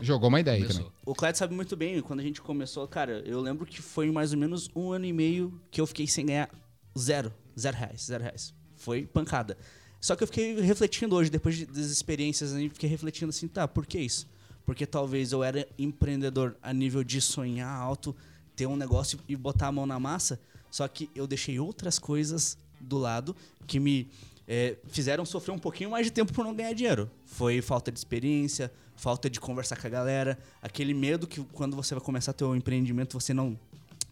Jogou 0.00 0.28
uma 0.28 0.40
ideia 0.40 0.56
aí 0.56 0.62
começou. 0.62 0.84
também. 0.84 0.98
O 1.06 1.14
Clayton 1.14 1.38
sabe 1.38 1.54
muito 1.54 1.76
bem, 1.76 2.00
quando 2.00 2.20
a 2.20 2.22
gente 2.22 2.40
começou, 2.40 2.86
cara, 2.88 3.22
eu 3.26 3.40
lembro 3.40 3.64
que 3.66 3.80
foi 3.82 4.10
mais 4.10 4.32
ou 4.32 4.38
menos 4.38 4.70
um 4.74 4.92
ano 4.92 5.04
e 5.04 5.12
meio 5.12 5.60
que 5.70 5.80
eu 5.80 5.86
fiquei 5.86 6.06
sem 6.06 6.26
ganhar 6.26 6.50
zero. 6.98 7.32
Zero 7.58 7.76
reais, 7.76 8.02
zero 8.04 8.22
reais. 8.24 8.54
Foi 8.76 9.02
pancada. 9.06 9.56
Só 10.00 10.14
que 10.14 10.22
eu 10.22 10.26
fiquei 10.28 10.60
refletindo 10.60 11.16
hoje, 11.16 11.28
depois 11.30 11.56
de- 11.56 11.66
das 11.66 11.86
experiências, 11.86 12.54
aí, 12.54 12.68
fiquei 12.68 12.88
refletindo 12.88 13.30
assim, 13.30 13.48
tá, 13.48 13.66
por 13.66 13.84
que 13.84 13.98
isso? 13.98 14.28
Porque 14.64 14.86
talvez 14.86 15.32
eu 15.32 15.42
era 15.42 15.66
empreendedor 15.78 16.56
a 16.62 16.72
nível 16.72 17.02
de 17.02 17.20
sonhar 17.20 17.68
alto, 17.68 18.14
ter 18.54 18.66
um 18.66 18.76
negócio 18.76 19.18
e 19.28 19.34
botar 19.34 19.68
a 19.68 19.72
mão 19.72 19.86
na 19.86 19.98
massa, 19.98 20.38
só 20.70 20.86
que 20.86 21.10
eu 21.14 21.26
deixei 21.26 21.58
outras 21.58 21.98
coisas 21.98 22.56
do 22.80 22.96
lado 22.98 23.34
que 23.66 23.80
me 23.80 24.08
é, 24.48 24.76
fizeram 24.88 25.26
sofrer 25.26 25.52
um 25.52 25.58
pouquinho 25.58 25.90
mais 25.90 26.06
de 26.06 26.10
tempo 26.10 26.32
por 26.32 26.42
não 26.42 26.54
ganhar 26.54 26.72
dinheiro. 26.72 27.10
Foi 27.26 27.60
falta 27.60 27.92
de 27.92 27.98
experiência, 27.98 28.72
falta 28.96 29.28
de 29.28 29.38
conversar 29.38 29.76
com 29.76 29.86
a 29.86 29.90
galera, 29.90 30.38
aquele 30.62 30.94
medo 30.94 31.26
que 31.26 31.44
quando 31.52 31.76
você 31.76 31.94
vai 31.94 32.02
começar 32.02 32.32
teu 32.32 32.56
empreendimento, 32.56 33.20
você 33.20 33.34
não 33.34 33.58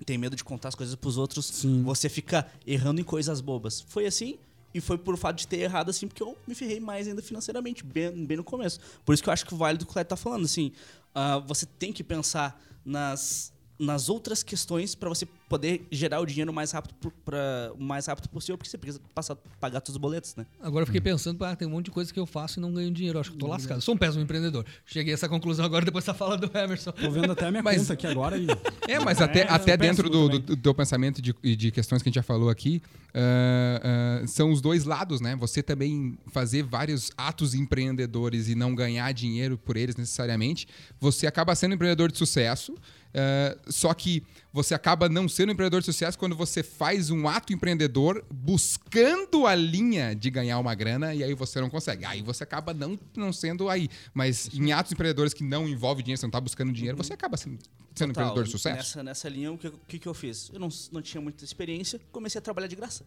tem 0.05 0.19
medo 0.19 0.37
de 0.37 0.45
contar 0.45 0.69
as 0.69 0.75
coisas 0.75 0.95
pros 0.95 1.17
outros, 1.17 1.47
Sim. 1.47 1.83
você 1.83 2.11
fica 2.11 2.47
errando 2.67 3.01
em 3.01 3.05
coisas 3.05 3.41
bobas. 3.41 3.81
Foi 3.81 4.05
assim 4.05 4.39
e 4.75 4.81
foi 4.81 4.99
por 4.99 5.17
fato 5.17 5.39
de 5.39 5.49
ter 5.49 5.61
errado 5.61 5.89
assim, 5.89 6.07
porque 6.07 6.23
eu 6.23 6.37
me 6.47 6.55
ferrei 6.55 6.79
mais 6.79 7.09
ainda 7.09 7.23
financeiramente, 7.23 7.83
bem, 7.83 8.27
bem 8.27 8.37
no 8.37 8.45
começo. 8.45 8.79
Por 9.07 9.15
isso 9.15 9.23
que 9.23 9.31
eu 9.31 9.33
acho 9.33 9.47
que 9.47 9.55
o 9.55 9.57
vale 9.57 9.79
do 9.79 9.87
que 9.87 9.91
o 9.91 9.95
Cleto 9.95 10.11
tá 10.11 10.17
falando, 10.17 10.45
assim, 10.45 10.71
ah, 11.15 11.39
você 11.39 11.65
tem 11.65 11.95
que 11.95 12.05
pensar 12.05 12.63
nas 12.85 13.57
nas 13.79 14.09
outras 14.09 14.43
questões 14.43 14.95
para 14.95 15.09
você 15.09 15.27
poder 15.49 15.87
gerar 15.93 16.21
o 16.21 16.27
dinheiro 16.27 16.51
o 16.51 16.55
mais 16.55 16.73
rápido 16.73 16.95
pra, 17.25 17.71
o 17.79 17.83
mais 17.83 18.07
rápido 18.07 18.29
possível, 18.29 18.59
porque 18.59 18.69
você 18.69 18.77
precisa 18.77 19.01
passar, 19.15 19.37
pagar 19.61 19.81
todos 19.81 19.95
os 19.95 20.01
boletos, 20.01 20.35
né? 20.35 20.45
Agora 20.61 20.83
eu 20.83 20.87
fiquei 20.87 21.01
pensando, 21.01 21.45
ah, 21.45 21.55
tem 21.55 21.69
um 21.69 21.71
monte 21.71 21.85
de 21.87 21.91
coisa 21.93 22.13
que 22.13 22.19
eu 22.19 22.27
faço 22.27 22.59
e 22.59 22.63
não 22.63 22.73
ganho 22.73 22.91
dinheiro. 22.91 23.19
Acho 23.21 23.31
que 23.31 23.37
eu 23.37 23.41
tô 23.41 23.47
lascado. 23.47 23.81
Sou 23.81 23.95
um 23.95 23.99
péssimo 23.99 24.23
empreendedor. 24.25 24.65
Cheguei 24.85 25.13
a 25.13 25.15
essa 25.15 25.29
conclusão 25.29 25.65
agora 25.65 25.85
depois 25.85 26.05
da 26.05 26.13
fala 26.15 26.37
do 26.37 26.47
Emerson. 26.57 26.91
Tô 26.91 27.11
vendo 27.11 27.31
até 27.31 27.47
a 27.47 27.51
minha 27.51 27.63
Mas- 27.63 27.79
conta 27.83 27.93
aqui 27.93 28.07
agora 28.07 28.37
e. 28.37 28.47
É, 28.89 29.01
mas 29.01 29.21
até, 29.21 29.41
É, 29.41 29.49
até 29.51 29.77
dentro 29.77 30.09
do, 30.09 30.29
do, 30.29 30.39
do 30.39 30.57
teu 30.57 30.73
pensamento 30.75 31.21
de, 31.21 31.35
e 31.43 31.57
de 31.57 31.71
questões 31.73 32.03
que 32.03 32.09
a 32.09 32.11
gente 32.11 32.17
já 32.17 32.23
falou 32.23 32.49
aqui, 32.49 32.81
ah, 33.15 34.21
ah, 34.23 34.27
são 34.27 34.51
os 34.53 34.61
dois 34.61 34.85
lados, 34.85 35.21
né? 35.21 35.35
Você 35.37 35.63
também 35.63 36.17
fazer 36.29 36.63
vários 36.63 37.11
atos 37.17 37.55
empreendedores 37.55 38.49
e 38.49 38.55
não 38.55 38.75
ganhar 38.75 39.13
dinheiro 39.13 39.57
por 39.59 39.77
eles 39.77 39.97
necessariamente, 39.97 40.67
você 41.01 41.27
acaba 41.27 41.55
sendo 41.55 41.73
um 41.73 41.75
empreendedor 41.75 42.11
de 42.13 42.19
sucesso. 42.19 42.75
ah, 43.15 43.57
só 43.69 43.93
que 43.95 44.23
você 44.53 44.73
acaba 44.75 45.09
não 45.09 45.29
sendo 45.37 45.51
um 45.51 45.53
empreendedor 45.53 45.81
de 45.81 45.85
sucesso 45.85 46.19
quando 46.19 46.35
você 46.35 46.63
faz 46.63 47.11
um 47.11 47.29
ato 47.29 47.53
empreendedor 47.53 48.25
buscando 48.31 49.47
a 49.47 49.55
linha 49.55 50.15
de 50.15 50.31
ganhar 50.31 50.59
uma 50.59 50.75
grana 50.75 51.15
e 51.15 51.23
aí 51.23 51.35
você 51.35 51.61
não 51.61 51.69
consegue. 51.69 52.07
Aí 52.07 52.23
você 52.23 52.43
acaba 52.43 52.73
não, 52.73 52.99
não 53.15 53.35
sendo 53.35 53.69
aí. 53.69 53.91
Mas 54.15 54.49
em 54.55 54.73
atos 54.73 54.93
empreendedores 54.93 55.35
que 55.35 55.45
não 55.45 55.69
envolvem 55.69 56.03
dinheiro, 56.03 56.19
você 56.19 56.25
não 56.25 56.31
está 56.31 56.41
buscando 56.41 56.73
dinheiro, 56.73 56.97
você 56.97 57.13
acaba 57.13 57.37
sendo, 57.37 57.59
sendo 57.95 58.13
um 58.13 58.15
Total. 58.15 58.31
empreendedor 58.31 58.45
de 58.45 58.51
sucesso. 58.51 58.77
Nessa, 58.77 59.03
nessa 59.03 59.29
linha, 59.29 59.53
o 59.53 59.59
que, 59.59 59.71
que, 59.87 59.99
que 59.99 60.09
eu 60.09 60.15
fiz? 60.15 60.49
Eu 60.55 60.59
não, 60.59 60.71
não 60.91 61.03
tinha 61.03 61.21
muita 61.21 61.45
experiência, 61.45 62.01
comecei 62.11 62.39
a 62.39 62.43
trabalhar 62.43 62.69
de 62.69 62.77
graça. 62.77 63.05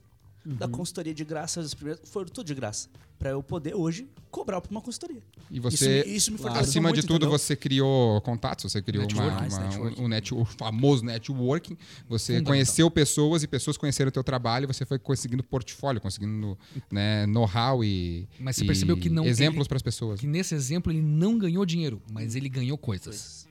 Da 0.58 0.66
Uhum. 0.66 0.72
consultoria 0.72 1.14
de 1.14 1.24
graça, 1.24 1.60
os 1.60 1.74
primeiros 1.74 2.10
foram 2.10 2.28
tudo 2.28 2.46
de 2.48 2.56
graça. 2.56 2.90
Pra 3.20 3.32
eu 3.32 3.44
poder 3.44 3.76
hoje 3.76 4.08
cobrar 4.32 4.62
pra 4.62 4.72
uma 4.72 4.80
consultoria. 4.82 5.22
E 5.52 5.60
você, 5.60 6.00
isso, 6.00 6.08
me- 6.10 6.16
isso 6.16 6.32
me 6.32 6.38
fortaleceu 6.38 6.70
acima 6.70 6.90
de 6.90 7.00
muito, 7.00 7.08
tudo, 7.08 7.24
entendeu? 7.26 7.38
você 7.38 7.54
criou 7.56 8.22
contatos, 8.22 8.72
você 8.72 8.82
criou 8.82 9.06
uma, 9.12 9.24
uma- 9.26 9.42
Networking. 9.42 10.02
um, 10.02 10.08
net, 10.08 10.34
o 10.34 10.46
famoso 10.46 11.04
networking. 11.04 11.78
Você 12.08 12.28
Fundamental. 12.34 12.52
conheceu 12.54 12.90
pessoas 12.90 13.44
e 13.44 13.48
pessoas 13.48 13.76
conheceram 13.76 14.08
o 14.08 14.12
teu 14.12 14.24
trabalho 14.24 14.64
e 14.64 14.68
você 14.68 14.86
foi 14.86 14.98
conseguindo 14.98 15.44
portfólio, 15.44 16.00
conseguindo 16.00 16.58
né, 16.90 17.26
know-how 17.26 17.84
e, 17.84 18.26
Mas 18.40 18.56
você 18.56 18.64
e 18.64 18.68
percebeu 18.68 18.96
que 18.96 19.10
não- 19.10 19.26
exemplos 19.26 19.68
para 19.68 19.76
as 19.76 19.84
pessoas. 19.84 20.20
Que 20.22 20.28
nesse 20.28 20.56
exemplo 20.56 20.90
ele 20.90 21.02
não 21.02 21.38
ganhou 21.38 21.66
dinheiro, 21.66 22.02
mas 22.10 22.36
ele 22.36 22.48
ganhou 22.48 22.78
coisas. 22.78 23.49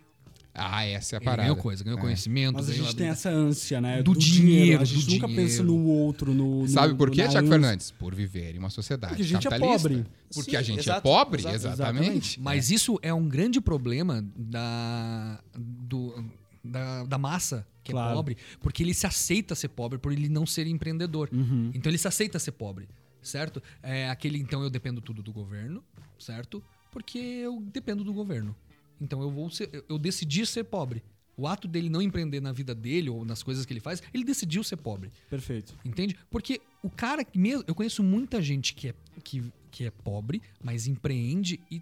Ah, 0.58 0.84
essa 0.84 1.14
é 1.14 1.16
a 1.16 1.18
Ele 1.18 1.24
parada. 1.24 1.42
ganhou 1.42 1.56
coisa, 1.56 1.84
ganhou 1.84 1.98
É. 1.98 2.02
conhecimento. 2.02 2.54
Mas 2.56 2.68
a 2.68 2.72
gente 2.72 2.78
tem 2.96 3.08
habilidade. 3.08 3.10
essa 3.12 3.30
ânsia, 3.30 3.80
né? 3.80 4.02
Do 4.02 4.14
dinheiro, 4.16 4.82
A 4.82 4.84
gente 4.84 5.06
do 5.06 5.12
nunca 5.14 5.28
pensa 5.28 5.62
dinheiro. 5.62 5.64
no 5.66 5.84
outro, 5.86 6.34
no. 6.34 6.62
no- 6.62 6.68
Sabe 6.68 6.94
por 6.94 7.10
quê, 7.10 7.26
Tiago. 7.28 7.48
Fernandes? 7.48 7.90
Por 7.92 8.14
viver 8.14 8.54
em 8.54 8.58
uma 8.58 8.70
sociedade 8.70 9.12
Porque 9.12 9.22
a 9.22 9.26
gente 9.26 9.46
é 9.46 9.50
capitalista. 9.50 9.88
pobre. 9.88 10.06
Porque 10.34 10.50
Sim, 10.50 10.56
a 10.56 10.62
gente 10.62 10.78
é 10.78 10.82
exato, 10.82 11.02
pobre, 11.02 11.40
exato. 11.40 11.56
exatamente. 11.56 12.40
Mas 12.40 12.70
isso 12.70 12.98
é 13.02 13.12
um 13.14 13.26
grande 13.28 13.60
problema 13.60 14.22
da, 14.36 15.40
do- 15.56 16.24
da, 16.64 17.04
da 17.04 17.18
massa 17.18 17.66
que 17.82 17.92
Claro. 17.92 18.10
é 18.10 18.14
pobre, 18.14 18.36
porque 18.60 18.82
ele 18.82 18.92
se 18.92 19.06
aceita 19.06 19.54
ser 19.54 19.68
pobre 19.68 19.98
por 19.98 20.12
ele 20.12 20.28
não 20.28 20.44
ser 20.44 20.66
empreendedor. 20.66 21.30
Uhum. 21.32 21.70
Então 21.74 21.90
ele 21.90 21.96
se 21.98 22.06
aceita 22.06 22.38
ser 22.38 22.52
pobre, 22.52 22.86
certo? 23.22 23.62
É 23.82 24.10
aquele, 24.10 24.38
então 24.38 24.62
eu 24.62 24.68
dependo 24.68 25.00
tudo 25.00 25.22
do 25.22 25.32
governo, 25.32 25.82
certo? 26.18 26.62
Porque 26.92 27.18
eu 27.18 27.62
dependo 27.72 28.04
do 28.04 28.12
governo. 28.12 28.54
Então 29.00 29.22
eu 29.22 29.30
vou 29.30 29.50
ser, 29.50 29.84
eu- 29.88 29.98
decidi 29.98 30.44
ser 30.46 30.64
pobre. 30.64 31.02
O 31.36 31.46
ato 31.46 31.68
dele 31.68 31.88
não 31.88 32.02
empreender 32.02 32.40
na 32.40 32.50
vida 32.50 32.74
dele 32.74 33.08
ou 33.08 33.24
nas 33.24 33.44
coisas 33.44 33.64
que 33.64 33.72
ele 33.72 33.78
faz, 33.80 34.02
ele 34.12 34.24
decidiu 34.24 34.64
ser 34.64 34.76
pobre. 34.76 35.10
Perfeito. 35.30 35.72
Entende? 35.84 36.16
Porque 36.28 36.60
o 36.82 36.90
cara 36.90 37.22
que 37.24 37.38
mesmo. 37.38 37.64
Eu 37.68 37.74
conheço 37.76 38.02
muita 38.02 38.42
gente 38.42 38.74
que 38.74 38.88
é, 38.88 38.94
que, 39.22 39.44
que 39.70 39.84
é 39.84 39.90
pobre, 39.90 40.42
mas 40.62 40.86
empreende 40.88 41.60
e. 41.70 41.80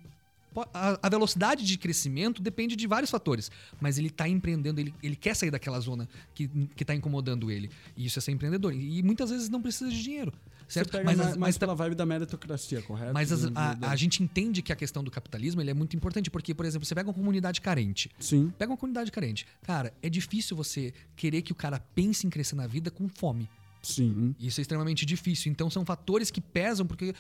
A, 0.73 0.99
a 1.03 1.09
velocidade 1.11 1.67
de 1.67 1.77
crescimento 1.77 2.41
depende 2.41 2.77
de 2.77 2.87
vários 2.87 3.11
fatores. 3.11 3.51
Mas 3.79 3.99
ele 3.99 4.09
tá 4.09 4.27
empreendendo, 4.27 4.81
ele, 4.81 4.95
ele 5.03 5.15
quer 5.15 5.37
sair 5.37 5.51
daquela 5.51 5.79
zona 5.81 6.09
que, 6.35 6.49
que 6.75 6.83
tá 6.83 6.95
incomodando 6.95 7.51
ele. 7.51 7.71
E 7.95 8.07
isso 8.07 8.19
é 8.19 8.23
ser 8.23 8.33
empreendedor. 8.33 8.73
E, 8.75 9.03
muitas 9.03 9.29
vezes 9.29 9.51
não 9.51 9.61
precisa 9.61 9.91
de 9.91 10.03
dinheiro. 10.03 10.33
Certo? 10.69 10.87
Você 10.91 10.99
pega 10.99 11.05
Mas, 11.05 11.17
mais, 11.17 11.31
as- 11.31 11.37
mais 11.37 11.55
mas, 11.55 11.59
pela 11.59 11.75
vibe 11.75 11.95
da 11.95 12.05
meritocracia, 12.05 12.83
correto? 12.83 13.15
mas 13.15 13.31
as- 13.31 13.45
a, 13.55 13.91
a 13.91 13.97
gente 13.97 14.23
entende 14.23 14.63
que 14.63 14.73
a 14.73 14.77
questão 14.77 15.05
do 15.05 15.11
capitalismo 15.11 15.61
ele 15.61 15.71
é 15.71 15.75
muito 15.75 15.97
importante. 15.97 16.31
Porque, 16.31 16.53
por 16.55 16.67
exemplo, 16.67 16.85
você 16.87 16.95
pega 16.95 17.09
uma 17.09 17.15
comunidade 17.15 17.61
carente. 17.61 18.11
Sim. 18.19 18.53
Pega 18.59 18.71
uma 18.73 18.77
comunidade 18.77 19.11
carente. 19.13 19.47
Cara, 19.63 19.93
é 20.03 20.09
difícil 20.09 20.57
você 20.57 20.93
querer 21.15 21.43
que 21.43 21.53
o 21.53 21.55
cara 21.55 21.79
pense 21.95 22.27
em 22.27 22.31
crescer 22.31 22.57
na 22.57 22.67
vida 22.67 22.91
com 22.91 23.09
fome. 23.09 23.49
Sim. 23.83 24.35
Isso 24.41 24.61
é 24.61 24.63
extremamente 24.63 25.07
difícil. 25.07 25.53
Então 25.53 25.71
são 25.71 25.85
fatores 25.87 26.29
que 26.33 26.41
pesam, 26.41 26.85
porque 26.85 27.15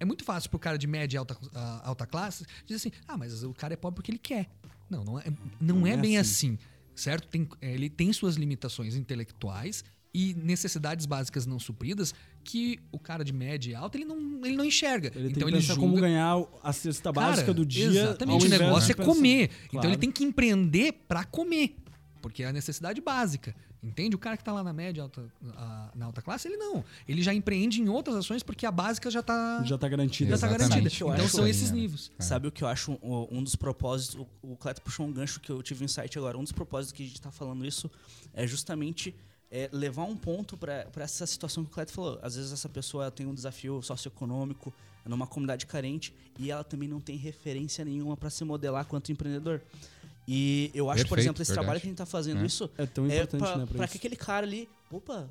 é 0.00 0.04
muito 0.04 0.24
fácil 0.24 0.50
pro 0.50 0.58
cara 0.58 0.76
de 0.76 0.88
média 0.88 1.16
e 1.16 1.18
alta, 1.18 1.36
alta 1.84 2.04
classe 2.04 2.44
dizer 2.66 2.76
assim: 2.76 2.90
ah, 3.06 3.16
mas 3.16 3.44
o 3.44 3.54
cara 3.54 3.74
é 3.74 3.76
pobre 3.76 3.94
porque 3.96 4.10
ele 4.10 4.18
quer. 4.18 4.48
Não, 4.90 5.04
não 5.04 5.20
é, 5.20 5.24
não 5.60 5.76
Não 5.76 5.86
é 5.86 5.92
é 5.92 5.96
bem 5.96 6.18
assim. 6.18 6.54
assim, 6.54 6.58
certo? 6.96 7.28
Tem, 7.28 7.48
ele 7.62 7.88
tem 7.88 8.12
suas 8.12 8.34
limitações 8.34 8.96
intelectuais 8.96 9.84
e 10.12 10.34
necessidades 10.34 11.06
básicas 11.06 11.46
não 11.46 11.58
supridas 11.58 12.14
que 12.42 12.80
o 12.90 12.98
cara 12.98 13.24
de 13.24 13.32
média 13.32 13.70
e 13.70 13.74
alta 13.74 13.96
ele 13.96 14.04
não, 14.04 14.16
ele 14.44 14.56
não 14.56 14.64
enxerga. 14.64 15.08
Ele 15.14 15.28
tem 15.28 15.30
então 15.36 15.48
que 15.48 15.54
ele 15.54 15.60
julga 15.60 15.80
como 15.80 15.94
ganhar 15.96 16.36
a 16.62 16.72
cesta 16.72 17.12
básica 17.12 17.42
Cara, 17.46 17.54
do 17.54 17.64
dia. 17.64 17.86
Exatamente, 17.86 18.46
o 18.46 18.48
negócio 18.48 18.90
é 18.90 18.94
pensar- 18.94 19.12
comer. 19.12 19.44
Então 19.44 19.70
Claro. 19.72 19.88
ele 19.88 19.96
tem 19.96 20.10
que 20.10 20.24
empreender 20.24 20.92
pra 21.06 21.24
comer. 21.24 21.76
Porque 22.22 22.42
é 22.42 22.48
a 22.48 22.52
necessidade 22.52 23.00
básica. 23.00 23.54
Entende? 23.82 24.14
O 24.14 24.18
cara 24.18 24.36
que 24.36 24.44
tá 24.44 24.52
lá 24.52 24.62
na 24.62 24.74
média, 24.74 25.02
alta, 25.02 25.24
a- 25.56 25.90
na 25.94 26.04
alta 26.04 26.20
classe, 26.20 26.46
ele 26.48 26.58
não. 26.58 26.84
Ele 27.08 27.22
já 27.22 27.32
empreende 27.32 27.80
em 27.80 27.88
outras 27.88 28.14
ações 28.16 28.42
porque 28.42 28.66
a 28.66 28.70
básica 28.70 29.10
já 29.10 29.22
tá, 29.22 29.62
Já 29.64 29.78
tá 29.78 29.88
garantido. 29.88 30.28
já 30.30 30.36
tá 30.38 30.48
garantida. 30.48 30.86
Então 31.14 31.28
são 31.28 31.46
esses 31.48 31.70
é. 31.70 31.72
níveis. 31.72 32.10
Sabe 32.18 32.48
o 32.48 32.52
que 32.52 32.62
eu 32.62 32.68
acho 32.68 32.92
um, 33.02 33.38
um 33.38 33.42
dos 33.42 33.56
propósitos? 33.56 34.16
O, 34.42 34.52
o 34.52 34.56
Cleto 34.56 34.82
puxou 34.82 35.06
um 35.06 35.12
gancho 35.12 35.40
que 35.40 35.48
eu 35.50 35.62
tive 35.62 35.82
um 35.82 35.86
insight 35.86 36.18
agora. 36.18 36.36
Um 36.36 36.42
dos 36.42 36.52
propósitos 36.52 36.92
que 36.92 37.02
a 37.02 37.06
gente 37.06 37.14
está 37.14 37.30
falando 37.30 37.64
isso 37.64 37.90
é 38.34 38.46
justamente 38.46 39.14
é, 39.50 39.68
levar 39.72 40.04
um 40.04 40.16
ponto 40.16 40.56
para 40.56 40.86
essa 40.96 41.26
situação 41.26 41.64
que 41.64 41.70
o 41.70 41.74
Cleto 41.74 41.92
falou. 41.92 42.18
Às 42.22 42.36
vezes 42.36 42.52
essa 42.52 42.68
pessoa 42.68 43.10
tem 43.10 43.26
um 43.26 43.34
desafio 43.34 43.82
socioeconômico 43.82 44.72
numa 45.04 45.26
comunidade 45.26 45.66
carente 45.66 46.14
e 46.38 46.50
ela 46.50 46.62
também 46.62 46.88
não 46.88 47.00
tem 47.00 47.16
referência 47.16 47.84
nenhuma 47.84 48.16
para 48.16 48.30
se 48.30 48.44
modelar 48.44 48.84
quanto 48.86 49.10
empreendedor. 49.10 49.60
E 50.28 50.70
eu 50.72 50.88
acho, 50.90 51.02
por 51.02 51.08
Perfeito, 51.16 51.20
exemplo, 51.20 51.42
esse 51.42 51.48
verdade. 51.50 51.64
trabalho 51.64 51.80
que 51.80 51.86
a 51.86 51.90
gente 51.90 51.94
está 51.94 52.06
fazendo 52.06 52.42
É. 52.42 52.46
isso 52.46 52.70
É 52.78 52.86
tão 52.86 53.06
é 53.06 53.16
importante, 53.16 53.40
pra, 53.40 53.56
né? 53.56 53.66
Pra 53.66 53.88
que 53.88 53.96
aquele 53.96 54.14
cara 54.14 54.46
ali, 54.46 54.68
opa, 54.90 55.28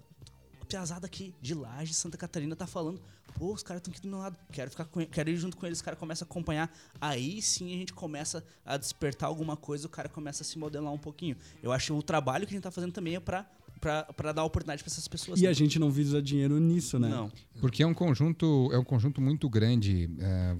piazada 0.67 1.05
aqui 1.05 1.33
de 1.41 1.53
Laje, 1.53 1.93
Santa 1.93 2.17
Catarina, 2.17 2.55
tá 2.55 2.67
falando, 2.67 2.99
pô, 3.37 3.53
os 3.53 3.63
caras 3.63 3.79
estão 3.79 3.91
aqui 3.91 4.01
do 4.01 4.09
meu 4.09 4.17
lado, 4.19 4.35
quero, 4.51 4.69
ficar 4.69 4.85
com, 4.85 5.05
quero 5.05 5.29
ir 5.29 5.37
junto 5.37 5.55
com 5.55 5.65
eles, 5.65 5.77
os 5.77 5.81
caras 5.81 5.99
começam 5.99 6.25
a 6.25 6.29
acompanhar. 6.29 6.75
Aí 6.99 7.41
sim 7.41 7.73
a 7.73 7.77
gente 7.77 7.93
começa 7.93 8.43
a 8.65 8.75
despertar 8.75 9.27
alguma 9.27 9.55
coisa, 9.55 9.87
o 9.87 9.89
cara 9.89 10.09
começa 10.09 10.43
a 10.43 10.45
se 10.45 10.59
modelar 10.59 10.91
um 10.91 10.97
pouquinho. 10.97 11.37
Eu 11.63 11.71
acho 11.71 11.87
que 11.87 11.93
o 11.93 12.03
trabalho 12.03 12.45
que 12.45 12.53
a 12.53 12.57
gente 12.57 12.63
tá 12.63 12.71
fazendo 12.71 12.91
também 12.91 13.15
é 13.15 13.19
pra, 13.21 13.49
pra, 13.79 14.03
pra 14.03 14.31
dar 14.31 14.43
oportunidade 14.43 14.83
pra 14.83 14.91
essas 14.91 15.07
pessoas. 15.07 15.39
E 15.39 15.43
né? 15.43 15.49
a 15.49 15.53
gente 15.53 15.79
não 15.79 15.89
visa 15.89 16.21
dinheiro 16.21 16.59
nisso, 16.59 16.99
né? 16.99 17.09
Não. 17.09 17.31
Porque 17.59 17.83
é 17.83 17.87
um 17.87 17.93
conjunto, 17.93 18.69
é 18.71 18.77
um 18.77 18.83
conjunto 18.83 19.21
muito 19.21 19.49
grande. 19.49 20.09
é, 20.19 20.55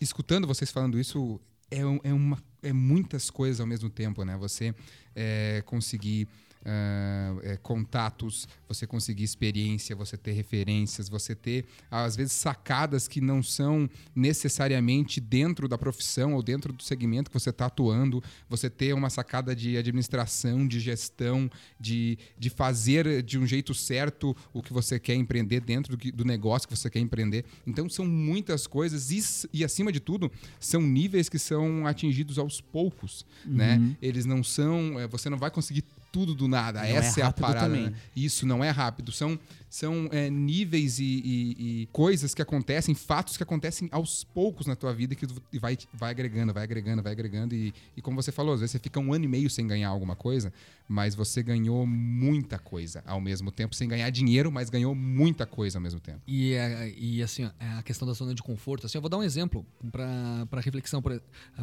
escutando 0.00 0.46
vocês 0.46 0.70
falando 0.70 0.98
isso, 0.98 1.40
é, 1.70 1.80
é 1.80 2.12
uma, 2.12 2.38
é 2.62 2.72
muitas 2.72 3.30
coisas 3.30 3.60
ao 3.60 3.66
mesmo 3.66 3.88
tempo, 3.88 4.24
né? 4.24 4.36
Você 4.36 4.74
é, 5.14 5.62
conseguir 5.66 6.28
ah, 6.64 7.36
é, 7.42 7.56
contatos, 7.56 8.46
você 8.68 8.86
conseguir 8.86 9.24
experiência, 9.24 9.96
você 9.96 10.16
ter 10.16 10.32
referências, 10.32 11.08
você 11.08 11.34
ter, 11.34 11.64
às 11.90 12.16
vezes, 12.16 12.32
sacadas 12.32 13.08
que 13.08 13.20
não 13.20 13.42
são 13.42 13.88
necessariamente 14.14 15.20
dentro 15.20 15.66
da 15.66 15.76
profissão 15.76 16.34
ou 16.34 16.42
dentro 16.42 16.72
do 16.72 16.82
segmento 16.82 17.30
que 17.30 17.38
você 17.38 17.50
está 17.50 17.66
atuando, 17.66 18.22
você 18.48 18.70
ter 18.70 18.92
uma 18.94 19.10
sacada 19.10 19.54
de 19.56 19.76
administração, 19.76 20.66
de 20.66 20.78
gestão, 20.80 21.50
de, 21.78 22.18
de 22.38 22.48
fazer 22.50 23.22
de 23.22 23.38
um 23.38 23.46
jeito 23.46 23.74
certo 23.74 24.36
o 24.52 24.62
que 24.62 24.72
você 24.72 24.98
quer 25.00 25.14
empreender 25.14 25.60
dentro 25.60 25.92
do, 25.92 25.98
que- 25.98 26.12
do 26.12 26.24
negócio 26.24 26.68
que 26.68 26.76
você 26.76 26.88
quer 26.88 27.00
empreender. 27.00 27.44
Então, 27.66 27.88
são 27.88 28.04
muitas 28.06 28.66
coisas 28.66 29.10
e, 29.10 29.20
e, 29.52 29.64
acima 29.64 29.90
de 29.90 30.00
tudo, 30.00 30.30
são 30.58 30.80
níveis 30.80 31.28
que 31.28 31.38
são 31.38 31.86
atingidos 31.86 32.38
aos 32.38 32.60
poucos, 32.60 33.24
né? 33.44 33.96
Eles 34.00 34.24
não 34.24 34.42
são... 34.44 34.98
é, 35.00 35.06
Você 35.08 35.28
não 35.28 35.38
vai 35.38 35.50
conseguir 35.50 35.84
tudo 36.12 36.34
do 36.34 36.48
nada. 36.48 36.80
Não 36.80 36.86
é 36.86 36.92
Essa 36.92 37.20
é, 37.20 37.22
a 37.22 37.26
rápido 37.26 37.42
parada. 37.42 37.68
né? 37.68 37.94
Isso 38.14 38.44
não 38.46 38.62
é 38.64 38.70
rápido. 38.70 39.12
São, 39.12 39.38
são 39.68 40.08
é, 40.12 40.28
níveis 40.28 40.98
e, 40.98 41.04
e- 41.04 41.82
e 41.82 41.86
coisas 41.92 42.34
que 42.34 42.42
acontecem, 42.42 42.94
fatos 42.94 43.36
que 43.36 43.42
acontecem 43.42 43.88
aos 43.92 44.24
poucos 44.24 44.66
na 44.66 44.74
tua 44.76 44.92
vida 44.92 45.14
que 45.14 45.26
tu- 45.26 45.40
vai, 45.60 45.78
vai 45.94 46.10
agregando, 46.10 46.52
vai 46.52 46.64
agregando, 46.64 47.02
vai 47.02 47.12
agregando. 47.12 47.54
E, 47.54 47.72
e 47.96 48.02
como 48.02 48.20
você 48.20 48.32
falou, 48.32 48.54
às 48.54 48.60
vezes 48.60 48.72
você 48.72 48.78
fica 48.78 48.98
um 48.98 49.12
ano 49.12 49.24
e 49.24 49.28
meio 49.28 49.48
sem 49.48 49.66
ganhar 49.66 49.88
alguma 49.88 50.16
coisa, 50.16 50.52
mas 50.88 51.14
você 51.14 51.42
ganhou 51.42 51.86
muita 51.86 52.58
coisa 52.58 53.02
ao 53.06 53.20
mesmo 53.20 53.52
tempo, 53.52 53.74
sem 53.74 53.88
ganhar 53.88 54.10
dinheiro, 54.10 54.50
mas 54.50 54.68
ganhou 54.70 54.94
muita 54.94 55.46
coisa 55.46 55.78
ao 55.78 55.82
mesmo 55.82 56.00
tempo. 56.00 56.20
E, 56.26 56.52
é- 56.54 56.92
e 56.98 57.22
assim, 57.22 57.48
é 57.60 57.68
a 57.78 57.82
questão 57.82 58.06
da 58.08 58.14
zona 58.14 58.34
de 58.34 58.42
conforto. 58.42 58.86
Assim, 58.86 58.98
eu 58.98 59.02
vou 59.02 59.08
dar 59.10 59.18
um 59.18 59.22
exemplo 59.22 59.64
para 59.92 60.60
reflexão, 60.60 61.00
para 61.00 61.20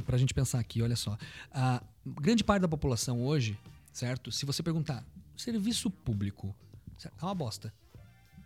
a 0.07 0.17
gente 0.17 0.33
pensar 0.33 0.59
aqui. 0.59 0.81
Olha 0.81 0.95
só. 0.95 1.17
A 1.51 1.83
grande 2.21 2.43
parte 2.43 2.61
da 2.61 2.67
população 2.67 3.21
hoje, 3.21 3.57
certo? 3.97 4.31
Se 4.31 4.45
você 4.45 4.61
perguntar, 4.61 5.03
serviço 5.35 5.89
público 5.89 6.55
certo? 6.99 7.15
é 7.19 7.25
uma 7.25 7.33
bosta. 7.33 7.73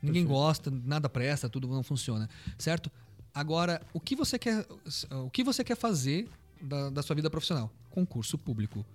Ninguém 0.01 0.25
gosta, 0.25 0.71
nada 0.71 1.09
presta, 1.09 1.49
tudo 1.49 1.67
não 1.67 1.83
funciona, 1.83 2.29
certo? 2.57 2.89
Agora, 3.33 3.81
o 3.93 3.99
que 3.99 4.15
você 4.15 4.39
quer, 4.39 4.65
o 5.11 5.29
que 5.29 5.43
você 5.43 5.63
quer 5.63 5.75
fazer 5.75 6.27
da, 6.61 6.89
da 6.89 7.03
sua 7.03 7.15
vida 7.15 7.29
profissional? 7.29 7.69
Concurso 7.89 8.37
público. 8.37 8.85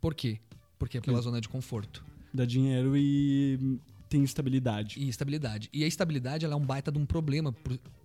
Por 0.00 0.14
quê? 0.14 0.40
Porque 0.78 0.98
é 0.98 1.00
pela 1.00 1.20
zona 1.20 1.40
de 1.40 1.48
conforto 1.48 2.04
Dá 2.32 2.44
dinheiro 2.44 2.96
e 2.96 3.78
tem 4.08 4.24
estabilidade. 4.24 4.98
e 4.98 5.08
estabilidade. 5.08 5.68
E 5.72 5.84
a 5.84 5.86
estabilidade 5.86 6.44
ela 6.44 6.54
é 6.54 6.56
um 6.56 6.64
baita 6.64 6.90
de 6.90 6.98
um 6.98 7.04
problema. 7.04 7.54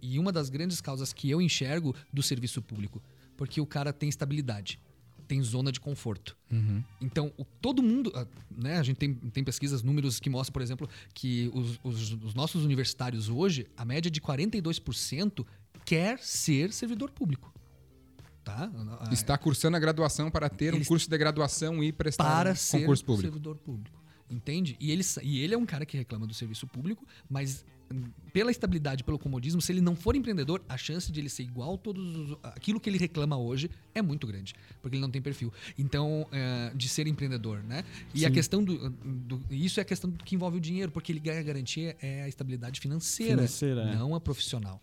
E 0.02 0.20
uma 0.20 0.32
das 0.32 0.50
grandes 0.50 0.82
causas 0.82 1.14
que 1.14 1.30
eu 1.30 1.42
enxergo 1.42 1.96
do 2.12 2.22
serviço 2.22 2.62
público. 2.62 3.02
Porque 3.38 3.62
o 3.62 3.66
cara 3.66 3.92
tem 3.94 4.10
estabilidade, 4.10 4.80
tem 5.28 5.42
zona 5.42 5.72
de 5.72 5.80
conforto. 5.80 6.36
Então, 7.02 7.32
o- 7.38 7.44
todo 7.46 7.82
mundo. 7.82 8.12
ah, 8.16 8.26
Né, 8.56 8.78
a 8.78 8.84
gente 8.84 8.98
tem, 8.98 9.14
tem 9.16 9.44
pesquisas, 9.44 9.82
números 9.82 10.20
que 10.20 10.30
mostram, 10.30 10.54
por 10.54 10.62
exemplo, 10.62 10.88
que 11.14 11.50
os, 11.54 11.80
os- 11.84 12.12
os 12.24 12.34
nossos 12.36 12.64
universitários 12.64 13.30
hoje, 13.30 13.66
a 13.76 13.84
média 13.84 14.10
de 14.12 14.22
42% 14.22 15.46
quer 15.86 16.20
ser 16.20 16.72
servidor 16.72 17.10
público. 17.12 17.52
Tá? 18.44 18.70
Ah, 19.00 19.10
Está 19.14 19.38
cursando 19.38 19.78
a 19.78 19.80
graduação 19.80 20.30
para 20.30 20.50
ter 20.50 20.74
um 20.76 20.84
curso 20.84 21.10
de 21.10 21.18
graduação 21.18 21.84
e 21.84 21.92
prestar 21.92 22.24
para 22.26 22.52
um 22.52 22.56
ser 22.56 22.80
concurso 22.82 23.06
público. 23.06 23.22
servidor 23.24 23.58
público. 23.58 24.04
Entende? 24.30 24.76
E 24.80 24.92
ele, 24.92 25.04
e 25.22 25.40
ele 25.40 25.54
é 25.54 25.58
um 25.58 25.66
cara 25.66 25.86
que 25.86 25.96
reclama 25.98 26.26
do 26.28 26.34
serviço 26.34 26.66
público, 26.68 27.06
mas 27.30 27.64
pela 28.32 28.50
estabilidade, 28.50 29.04
pelo 29.04 29.20
comodismo, 29.20 29.62
se 29.62 29.72
ele 29.72 29.82
não 29.82 29.96
for 29.96 30.16
empreendedor, 30.16 30.64
a 30.68 30.76
chance 30.78 31.12
de 31.12 31.20
ele 31.20 31.30
ser 31.30 31.44
igual 31.44 31.76
a 31.76 31.78
todos 31.78 32.04
os, 32.32 32.38
aquilo 32.44 32.80
que 32.80 32.90
ele 32.90 32.98
reclama 32.98 33.38
hoje 33.38 33.70
é 33.94 34.02
muito 34.02 34.26
grande, 34.26 34.56
porque 34.82 34.96
ele 34.96 35.02
não 35.02 35.12
tem 35.12 35.22
perfil. 35.22 35.54
Então, 35.78 36.28
é, 36.32 36.72
de 36.76 36.90
ser 36.90 37.06
empreendedor, 37.08 37.62
né? 37.64 37.84
E 38.14 38.26
a 38.26 38.30
Sim. 38.30 38.34
questão 38.34 38.64
do, 38.64 38.90
do- 38.90 39.42
isso 39.52 39.80
é 39.80 39.84
a 39.84 39.86
questão 39.86 40.12
que 40.12 40.34
envolve 40.36 40.58
o 40.58 40.62
dinheiro, 40.62 40.92
porque 40.92 41.12
ele 41.12 41.20
ganha 41.20 41.44
garantia 41.44 41.96
é 42.02 42.24
a 42.24 42.28
estabilidade 42.28 42.80
financeira, 42.80 43.34
Financeira, 43.36 43.82
é. 43.82 43.96
não 43.96 44.16
a 44.16 44.20
profissional. 44.20 44.82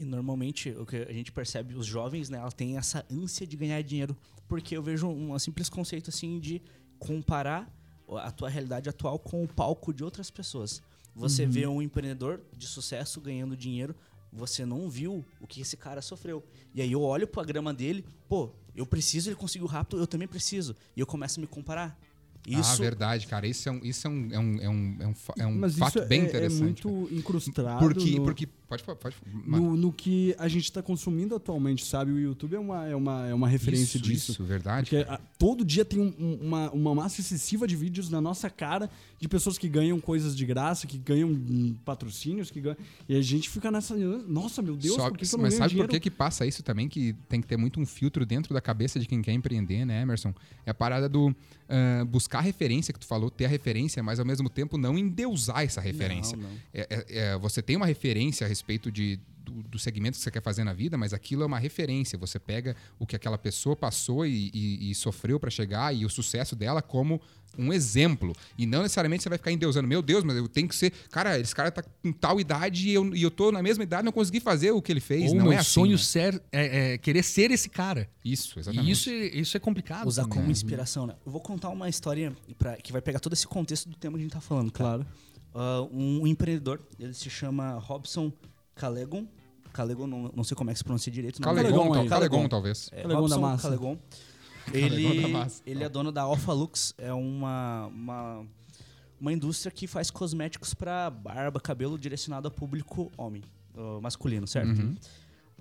E 0.00 0.04
normalmente 0.04 0.70
o 0.70 0.84
que 0.86 0.96
a 0.96 1.12
gente 1.12 1.30
percebe, 1.30 1.74
os 1.74 1.86
jovens, 1.86 2.28
né, 2.30 2.38
ela 2.38 2.50
tem 2.50 2.76
essa 2.76 3.04
ânsia 3.10 3.46
de 3.46 3.56
ganhar 3.56 3.80
dinheiro, 3.82 4.16
porque 4.48 4.76
eu 4.76 4.82
vejo 4.82 5.06
um 5.06 5.38
simples 5.38 5.68
conceito 5.68 6.10
assim 6.10 6.40
de 6.40 6.60
comparar 6.98 7.72
a 8.18 8.30
tua 8.32 8.48
realidade 8.48 8.88
atual 8.88 9.18
com 9.18 9.44
o 9.44 9.46
palco 9.48 9.92
de 9.94 10.02
outras 10.02 10.30
pessoas. 10.30 10.82
Você 11.14 11.44
vê 11.46 11.66
um 11.66 11.82
empreendedor 11.82 12.40
de 12.56 12.66
sucesso 12.66 13.20
ganhando 13.20 13.56
dinheiro, 13.56 13.94
você 14.32 14.64
não 14.64 14.88
viu 14.88 15.24
o 15.40 15.46
que 15.46 15.60
esse 15.60 15.76
cara 15.76 16.00
sofreu. 16.00 16.44
E 16.74 16.80
aí 16.80 16.92
eu 16.92 17.02
olho 17.02 17.26
pra 17.26 17.42
grama 17.42 17.74
dele, 17.74 18.04
pô, 18.28 18.50
eu 18.74 18.86
preciso, 18.86 19.28
ele 19.28 19.36
conseguiu 19.36 19.66
rápido, 19.66 19.98
eu 19.98 20.06
também 20.06 20.28
preciso. 20.28 20.76
E 20.96 21.00
eu 21.00 21.06
começo 21.06 21.38
a 21.38 21.42
me 21.42 21.46
comparar. 21.46 21.98
Ah, 22.46 22.60
Isso 22.60 22.76
verdade, 22.80 23.26
cara. 23.26 23.46
Isso 23.46 23.68
é 23.68 23.72
um, 23.72 23.80
isso 23.84 24.06
é 24.06 24.10
um, 24.10 24.28
é 24.32 24.38
um, 24.38 24.60
é 24.62 24.68
um, 24.68 24.98
é 25.00 25.46
um, 25.46 25.50
é 25.50 25.58
Mas 25.58 25.76
fato 25.76 25.98
isso 25.98 26.08
bem 26.08 26.20
é, 26.20 26.24
é 26.24 26.28
interessante. 26.28 26.82
cara. 26.82 26.94
muito 26.94 27.14
incrustado 27.14 27.78
porque, 27.78 28.18
no, 28.18 28.24
porque. 28.24 28.48
Pode 28.70 28.84
pode 28.84 29.16
no, 29.44 29.76
no 29.76 29.92
que 29.92 30.32
a 30.38 30.46
gente 30.46 30.62
está 30.64 30.80
consumindo 30.80 31.34
atualmente, 31.34 31.84
sabe? 31.84 32.12
O 32.12 32.20
YouTube 32.20 32.54
é 32.54 32.58
uma, 32.60 32.86
é 32.86 32.94
uma, 32.94 33.26
é 33.26 33.34
uma 33.34 33.48
referência 33.48 33.98
isso, 33.98 34.00
disso. 34.06 34.30
Isso, 34.32 34.44
verdade. 34.44 34.88
Porque 34.88 35.04
ah, 35.10 35.20
todo 35.36 35.64
dia 35.64 35.84
tem 35.84 35.98
um- 35.98 36.14
um- 36.16 36.34
uma, 36.40 36.70
uma 36.70 36.94
massa 36.94 37.20
excessiva 37.20 37.66
de 37.66 37.74
vídeos 37.74 38.08
na 38.08 38.20
nossa 38.20 38.48
cara 38.48 38.88
de 39.18 39.28
pessoas 39.28 39.58
que 39.58 39.68
ganham 39.68 40.00
coisas 40.00 40.36
de 40.36 40.46
graça, 40.46 40.86
que 40.86 40.96
ganham 40.98 41.34
patrocínios, 41.84 42.48
que 42.48 42.60
ganham. 42.60 42.76
E 43.08 43.16
a 43.16 43.20
gente 43.22 43.50
fica 43.50 43.72
nessa. 43.72 43.96
Nossa, 43.96 44.62
meu 44.62 44.76
Deus, 44.76 44.94
Só- 44.94 45.08
por 45.08 45.18
que, 45.18 45.26
que 45.26 45.34
eu 45.34 45.38
não 45.38 45.44
mas 45.46 45.54
sabe 45.54 45.70
dinheiro? 45.70 45.88
por 45.88 45.92
que, 45.94 46.00
que 46.00 46.10
passa 46.10 46.46
isso 46.46 46.62
também? 46.62 46.88
Que 46.88 47.12
tem 47.28 47.40
que 47.40 47.48
ter 47.48 47.56
muito 47.56 47.80
um 47.80 47.86
filtro 47.86 48.24
dentro 48.24 48.54
da 48.54 48.60
cabeça 48.60 49.00
de 49.00 49.06
quem 49.06 49.20
quer 49.20 49.32
empreender, 49.32 49.84
né, 49.84 50.02
Emerson? 50.02 50.32
É 50.64 50.70
a 50.70 50.74
parada 50.74 51.08
do 51.08 51.34
ah, 51.68 52.04
buscar 52.04 52.38
a 52.38 52.42
referência 52.42 52.92
que 52.94 53.00
tu 53.00 53.06
falou, 53.06 53.30
ter 53.30 53.46
a 53.46 53.48
referência, 53.48 54.00
mas 54.02 54.20
ao 54.20 54.24
mesmo 54.26 54.48
tempo 54.48 54.78
não 54.78 54.96
endeusar 54.96 55.64
essa 55.64 55.80
referência. 55.80 56.36
Não, 56.36 56.44
não. 56.44 56.56
É- 56.72 56.86
é- 56.88 57.06
é, 57.32 57.38
você 57.38 57.60
tem 57.62 57.76
uma 57.76 57.86
referência 57.86 58.46
a 58.46 58.48
respeito 58.60 58.92
de, 58.92 59.18
do, 59.44 59.62
do 59.62 59.78
segmento 59.78 60.18
que 60.18 60.22
você 60.22 60.30
quer 60.30 60.42
fazer 60.42 60.62
na 60.64 60.72
vida, 60.74 60.96
mas 60.98 61.12
aquilo 61.14 61.42
é 61.42 61.46
uma 61.46 61.58
referência. 61.58 62.18
Você 62.18 62.38
pega 62.38 62.76
o 62.98 63.06
que 63.06 63.16
aquela 63.16 63.38
pessoa 63.38 63.74
passou 63.74 64.26
e, 64.26 64.50
e- 64.52 64.90
e 64.90 64.94
sofreu 64.94 65.40
para 65.40 65.50
chegar 65.50 65.94
e 65.94 66.04
o 66.04 66.10
sucesso 66.10 66.54
dela 66.54 66.82
como 66.82 67.20
um 67.58 67.72
exemplo. 67.72 68.32
E 68.56 68.64
não 68.64 68.82
necessariamente 68.82 69.22
você 69.24 69.28
vai 69.28 69.36
ficar 69.38 69.50
endeusando. 69.50 69.88
Meu 69.88 70.00
Deus, 70.02 70.22
mas 70.22 70.36
eu 70.36 70.46
tenho 70.46 70.68
que 70.68 70.74
ser. 70.76 70.92
Cara, 71.10 71.36
esse 71.38 71.52
cara 71.54 71.70
tá 71.72 71.82
com 71.82 72.12
tal 72.12 72.38
idade 72.38 72.88
e 72.88 72.94
eu, 72.94 73.12
e 73.14 73.22
eu 73.22 73.30
tô 73.30 73.50
na 73.50 73.60
mesma 73.60 73.82
idade 73.82 74.02
e 74.02 74.04
não 74.04 74.12
consegui 74.12 74.38
fazer 74.38 74.70
o 74.70 74.80
que 74.80 74.92
ele 74.92 75.00
fez. 75.00 75.30
Ou 75.30 75.36
não 75.36 75.44
meu 75.44 75.52
é 75.54 75.56
assim, 75.56 75.70
sonho 75.72 75.92
né? 75.92 75.98
ser, 75.98 76.42
é, 76.52 76.92
é 76.92 76.98
querer 76.98 77.24
ser 77.24 77.50
esse 77.50 77.68
cara. 77.68 78.08
Isso, 78.24 78.56
E 78.56 78.60
exatamente. 78.60 78.90
isso, 78.92 79.10
é- 79.10 79.26
isso 79.40 79.56
é 79.56 79.60
complicado. 79.60 80.06
usar 80.06 80.26
como 80.26 80.48
inspiração, 80.50 81.06
né? 81.08 81.16
Eu 81.26 81.32
vou 81.32 81.40
contar 81.40 81.70
uma 81.70 81.88
história 81.88 82.32
pra, 82.56 82.76
que 82.76 82.92
vai 82.92 83.00
pegar 83.02 83.18
todo 83.18 83.32
esse 83.32 83.46
contexto 83.48 83.88
do 83.88 83.96
tema 83.96 84.16
que 84.16 84.20
a 84.20 84.24
gente 84.26 84.32
tá 84.32 84.40
falando. 84.40 84.70
Claro. 84.70 85.04
Ah, 85.54 85.86
um, 85.92 86.26
empreendedor, 86.26 86.80
ele 86.98 87.14
se 87.14 87.28
chama 87.28 87.78
Robson 87.78 88.32
Calegon. 88.74 89.26
Calegon, 89.72 90.06
não, 90.06 90.30
não 90.34 90.44
sei 90.44 90.56
como 90.56 90.70
é 90.70 90.72
que 90.72 90.78
se 90.78 90.84
pronuncia 90.84 91.12
direito. 91.12 91.40
Calegon, 91.40 91.68
Calegon. 91.70 91.92
Calegon, 91.92 92.08
Calegon. 92.08 92.48
talvez. 92.48 92.88
É, 92.92 93.02
Calegon 93.02 93.28
da 93.28 93.36
Robson 93.36 93.40
massa. 93.40 93.62
Calegon. 93.62 93.98
Calegon 94.66 95.08
da 95.08 95.14
Ele, 95.14 95.32
massa. 95.32 95.62
ele 95.66 95.84
é 95.84 95.88
dono 95.88 96.12
da 96.12 96.22
Alpha 96.22 96.52
Lux, 96.52 96.94
é 96.98 97.12
uma, 97.12 97.86
uma, 97.86 98.46
uma 99.20 99.32
indústria 99.32 99.70
que 99.70 99.86
faz 99.86 100.10
cosméticos 100.10 100.74
para 100.74 101.08
barba, 101.10 101.60
cabelo 101.60 101.98
direcionado 101.98 102.46
a 102.48 102.50
público 102.50 103.10
homem, 103.16 103.42
ah, 103.76 104.00
masculino, 104.00 104.46
certo? 104.46 104.80
Uhum. 104.80 104.94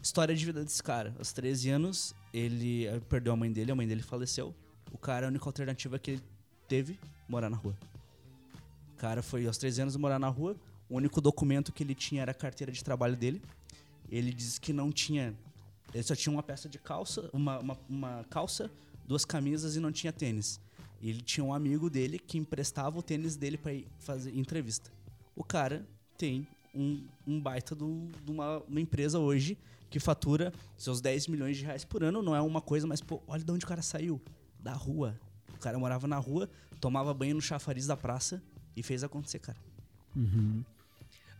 História 0.02 0.34
de 0.36 0.45
vida 0.45 0.63
desse 0.63 0.82
cara. 0.82 1.13
Aos 1.17 1.34
13 1.34 1.69
anos, 1.71 2.15
ele 2.34 2.88
perdeu 3.10 3.34
a 3.34 3.36
mãe 3.36 3.52
dele, 3.52 3.71
a 3.71 3.75
mãe 3.75 3.88
dele 3.88 4.02
faleceu. 4.02 4.56
O 4.91 4.97
cara, 4.97 5.28
a 5.28 5.30
única 5.30 5.45
alternativa 5.45 5.99
que 5.99 6.12
ele 6.12 6.21
teve, 6.67 6.99
morar 7.28 7.49
na 7.49 7.58
rua. 7.58 7.75
Cara 8.99 9.23
foi 9.23 9.47
aos 9.47 9.57
13 9.57 9.81
anos 9.83 9.95
morar 9.95 10.19
na 10.19 10.27
rua. 10.27 10.55
O 10.89 10.95
único 10.97 11.21
documento 11.21 11.71
que 11.71 11.81
ele 11.83 11.95
tinha 11.95 12.21
era 12.21 12.31
a 12.31 12.33
carteira 12.33 12.71
de 12.71 12.83
trabalho 12.83 13.15
dele. 13.15 13.41
Ele 14.12 14.31
disse 14.33 14.59
que 14.59 14.73
não 14.73 14.91
tinha. 14.91 15.33
Ele 15.93 16.03
só 16.03 16.15
tinha 16.15 16.31
uma 16.33 16.43
peça 16.43 16.67
de 16.67 16.77
calça, 16.77 17.29
uma, 17.33 17.59
uma, 17.59 17.77
uma 17.89 18.25
calça, 18.29 18.69
duas 19.07 19.23
camisas 19.25 19.75
e 19.75 19.79
não 19.79 19.91
tinha 19.91 20.12
tênis. 20.12 20.59
Ele 21.01 21.21
tinha 21.21 21.43
um 21.43 21.53
amigo 21.53 21.89
dele 21.89 22.19
que 22.19 22.38
emprestava 22.38 22.99
o 22.99 23.01
tênis 23.01 23.35
dele 23.38 23.57
para 23.57 23.73
ir 23.73 23.88
fazer 23.99 24.38
entrevista. 24.38 24.91
O 25.35 25.43
cara 25.45 25.88
tem 26.17 26.45
um, 26.75 27.01
um 27.25 27.39
baita 27.39 27.73
do- 27.73 28.09
de 28.25 28.31
uma, 28.31 28.57
uma 28.67 28.81
empresa 28.81 29.17
hoje 29.17 29.57
que 29.89 29.99
fatura 29.99 30.53
seus 30.77 30.99
10 30.99 31.27
milhões 31.27 31.55
de 31.57 31.63
reais 31.63 31.85
por 31.85 32.03
ano. 32.03 32.21
Não 32.21 32.35
é 32.35 32.41
uma 32.41 32.59
coisa, 32.62 32.85
mas 32.85 32.99
pô, 32.99 33.21
olha 33.27 33.43
de 33.43 33.51
onde 33.51 33.63
o 33.63 33.67
cara 33.67 33.81
saiu. 33.81 34.21
Da 34.59 34.73
rua. 34.73 35.17
O 35.55 35.57
cara 35.57 35.79
morava 35.79 36.05
na 36.05 36.17
rua, 36.17 36.49
tomava 36.81 37.13
banho 37.13 37.35
no 37.35 37.41
chafariz 37.41 37.88
da 37.88 37.95
praça 37.95 38.43
e 38.79 38.83
fez 38.83 39.03
acontecer, 39.03 39.39
cara. 39.39 39.57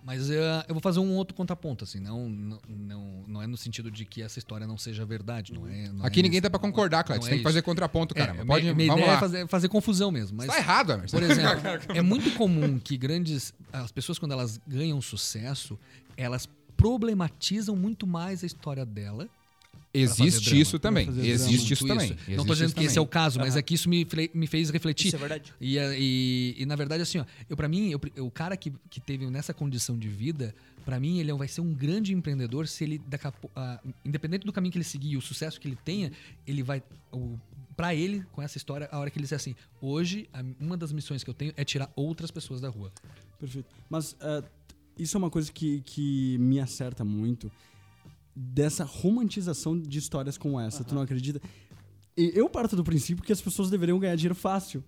Mas 0.04 0.30
eh, 0.30 0.65
eu 0.67 0.73
vou 0.73 0.82
fazer 0.82 0.99
um 0.99 1.13
outro 1.15 1.36
contraponto, 1.36 1.84
assim, 1.84 1.99
não, 1.99 2.30
não, 2.30 3.23
não, 3.28 3.41
é 3.41 3.47
no 3.47 3.58
sentido 3.58 3.91
de 3.91 4.06
que 4.06 4.21
essa 4.21 4.39
história 4.39 4.65
não 4.65 4.78
seja 4.78 5.06
verdade, 5.06 5.54
não 5.54 5.67
é... 5.67 5.89
não 5.89 6.06
Aqui 6.06 6.21
é 6.21 6.23
ninguém 6.23 6.39
isso, 6.39 6.49
tá 6.49 6.56
é- 6.56 6.60
concordar, 6.60 7.04
Cleiton. 7.04 7.21
não 7.21 7.28
Você 7.28 7.28
é 7.28 7.32
tem 7.32 7.38
que 7.39 7.41
isso. 7.41 7.49
fazer 7.49 7.62
contraponto, 7.62 8.15
cara. 8.15 8.32
É, 8.32 8.45
Pode, 8.45 8.73
minha 8.73 8.88
vamos 8.88 9.02
ideia 9.02 9.08
lá. 9.08 9.17
é 9.17 9.19
fazer, 9.19 9.47
fazer 9.47 9.67
confusão 9.67 10.10
mesmo, 10.10 10.38
mas... 10.38 10.47
Tá 10.47 10.58
errado, 10.58 10.93
Emerson. 10.93 11.17
Por 11.17 11.23
exemplo, 11.23 11.62
é 11.93 12.02
muito 12.02 12.32
comum 12.36 12.80
que 12.80 12.97
grandes. 12.97 13.54
As 13.73 13.91
pessoas, 13.91 14.17
quando 14.17 14.32
elas 14.32 14.60
ganham 14.65 15.02
sucesso, 15.02 15.78
elas 16.15 16.47
problematizam 16.78 17.75
muito 17.75 18.08
mais 18.08 18.41
a 18.41 18.47
história 18.47 18.86
dela. 18.86 19.28
Existe 19.93 20.45
drama. 20.49 20.62
isso 20.62 20.80
também. 20.80 21.10
Existe 21.10 21.73
isso 21.73 21.88
também. 21.88 22.10
Não 22.10 22.15
tô 22.17 22.28
Existe 22.28 22.47
dizendo 22.54 22.73
que 22.75 22.84
esse 22.84 22.97
é 22.97 23.02
o 23.02 23.08
caso, 23.08 23.39
mas 23.39 23.58
aqui 23.58 23.73
isso 23.73 23.89
me, 23.89 24.06
me 24.34 24.45
fez 24.47 24.69
refletir. 24.69 25.08
Isso 25.08 25.15
é 25.15 25.19
verdade. 25.19 25.54
E, 25.60 25.80
a- 25.80 25.95
e, 25.97 26.56
e, 26.60 26.65
na 26.65 26.75
verdade, 26.75 27.02
assim, 27.02 27.17
ó, 27.19 27.25
eu, 27.49 27.58
pra 27.58 27.67
mim, 27.67 27.89
eu, 27.89 28.25
o 28.25 28.30
cara 28.30 28.56
que, 28.56 28.71
que 28.89 28.99
teve 29.02 29.25
nessa 29.32 29.52
condição 29.54 29.97
de 29.97 30.08
vida, 30.08 30.54
pra 30.86 30.99
mim, 30.99 31.17
ele 31.19 31.34
vai 31.34 31.47
ser 31.47 31.62
um 31.62 31.73
grande 31.73 32.13
empreendedor 32.13 32.67
se 32.67 32.84
ele, 32.84 32.99
daqui 33.08 33.25
a 33.28 33.32
pou- 33.32 33.49
ah, 33.56 33.80
independente 34.06 34.45
do 34.45 34.54
caminho 34.54 34.71
que 34.71 34.78
ele 34.78 34.86
seguir 34.86 35.12
e 35.13 35.17
o 35.17 35.21
sucesso 35.21 35.60
que 35.60 35.67
ele 35.67 35.78
tenha, 35.84 36.12
ele 36.45 36.62
vai. 36.62 36.84
O, 37.12 37.39
pra 37.75 37.95
ele, 37.95 38.23
com 38.32 38.41
essa 38.43 38.58
história, 38.58 38.88
a 38.91 38.99
hora 38.99 39.10
que 39.10 39.17
ele 39.17 39.23
disser 39.23 39.38
assim: 39.38 39.56
hoje, 39.82 40.30
a- 40.32 40.43
uma 40.60 40.78
das 40.78 40.91
missões 40.91 41.23
que 41.23 41.30
eu 41.32 41.34
tenho 41.34 41.52
é 41.58 41.63
tirar 41.63 41.91
outras 41.95 42.30
pessoas 42.30 42.62
da 42.62 42.69
rua. 42.69 42.91
Perfeito. 43.39 43.67
Mas 43.89 44.15
ah, 44.21 44.43
isso 44.99 45.15
é 45.15 45.19
uma 45.19 45.32
coisa 45.32 45.52
que, 45.52 45.82
que 45.82 46.38
me 46.38 46.60
acerta 46.60 47.04
muito. 47.04 47.52
Dessa 48.41 48.86
romantização 48.86 49.78
de 49.78 49.99
histórias 49.99 50.38
como 50.38 50.58
essa. 50.58 50.82
Tu 50.84 50.95
não 50.95 51.02
acredita? 51.02 51.41
Eu 52.15 52.49
parto 52.49 52.73
do 52.75 52.86
princípio 52.86 53.21
que 53.23 53.34
as 53.34 53.41
pessoas 53.41 53.69
deveriam 53.69 53.99
ganhar 53.99 54.15
dinheiro 54.15 54.36
fácil. 54.36 54.82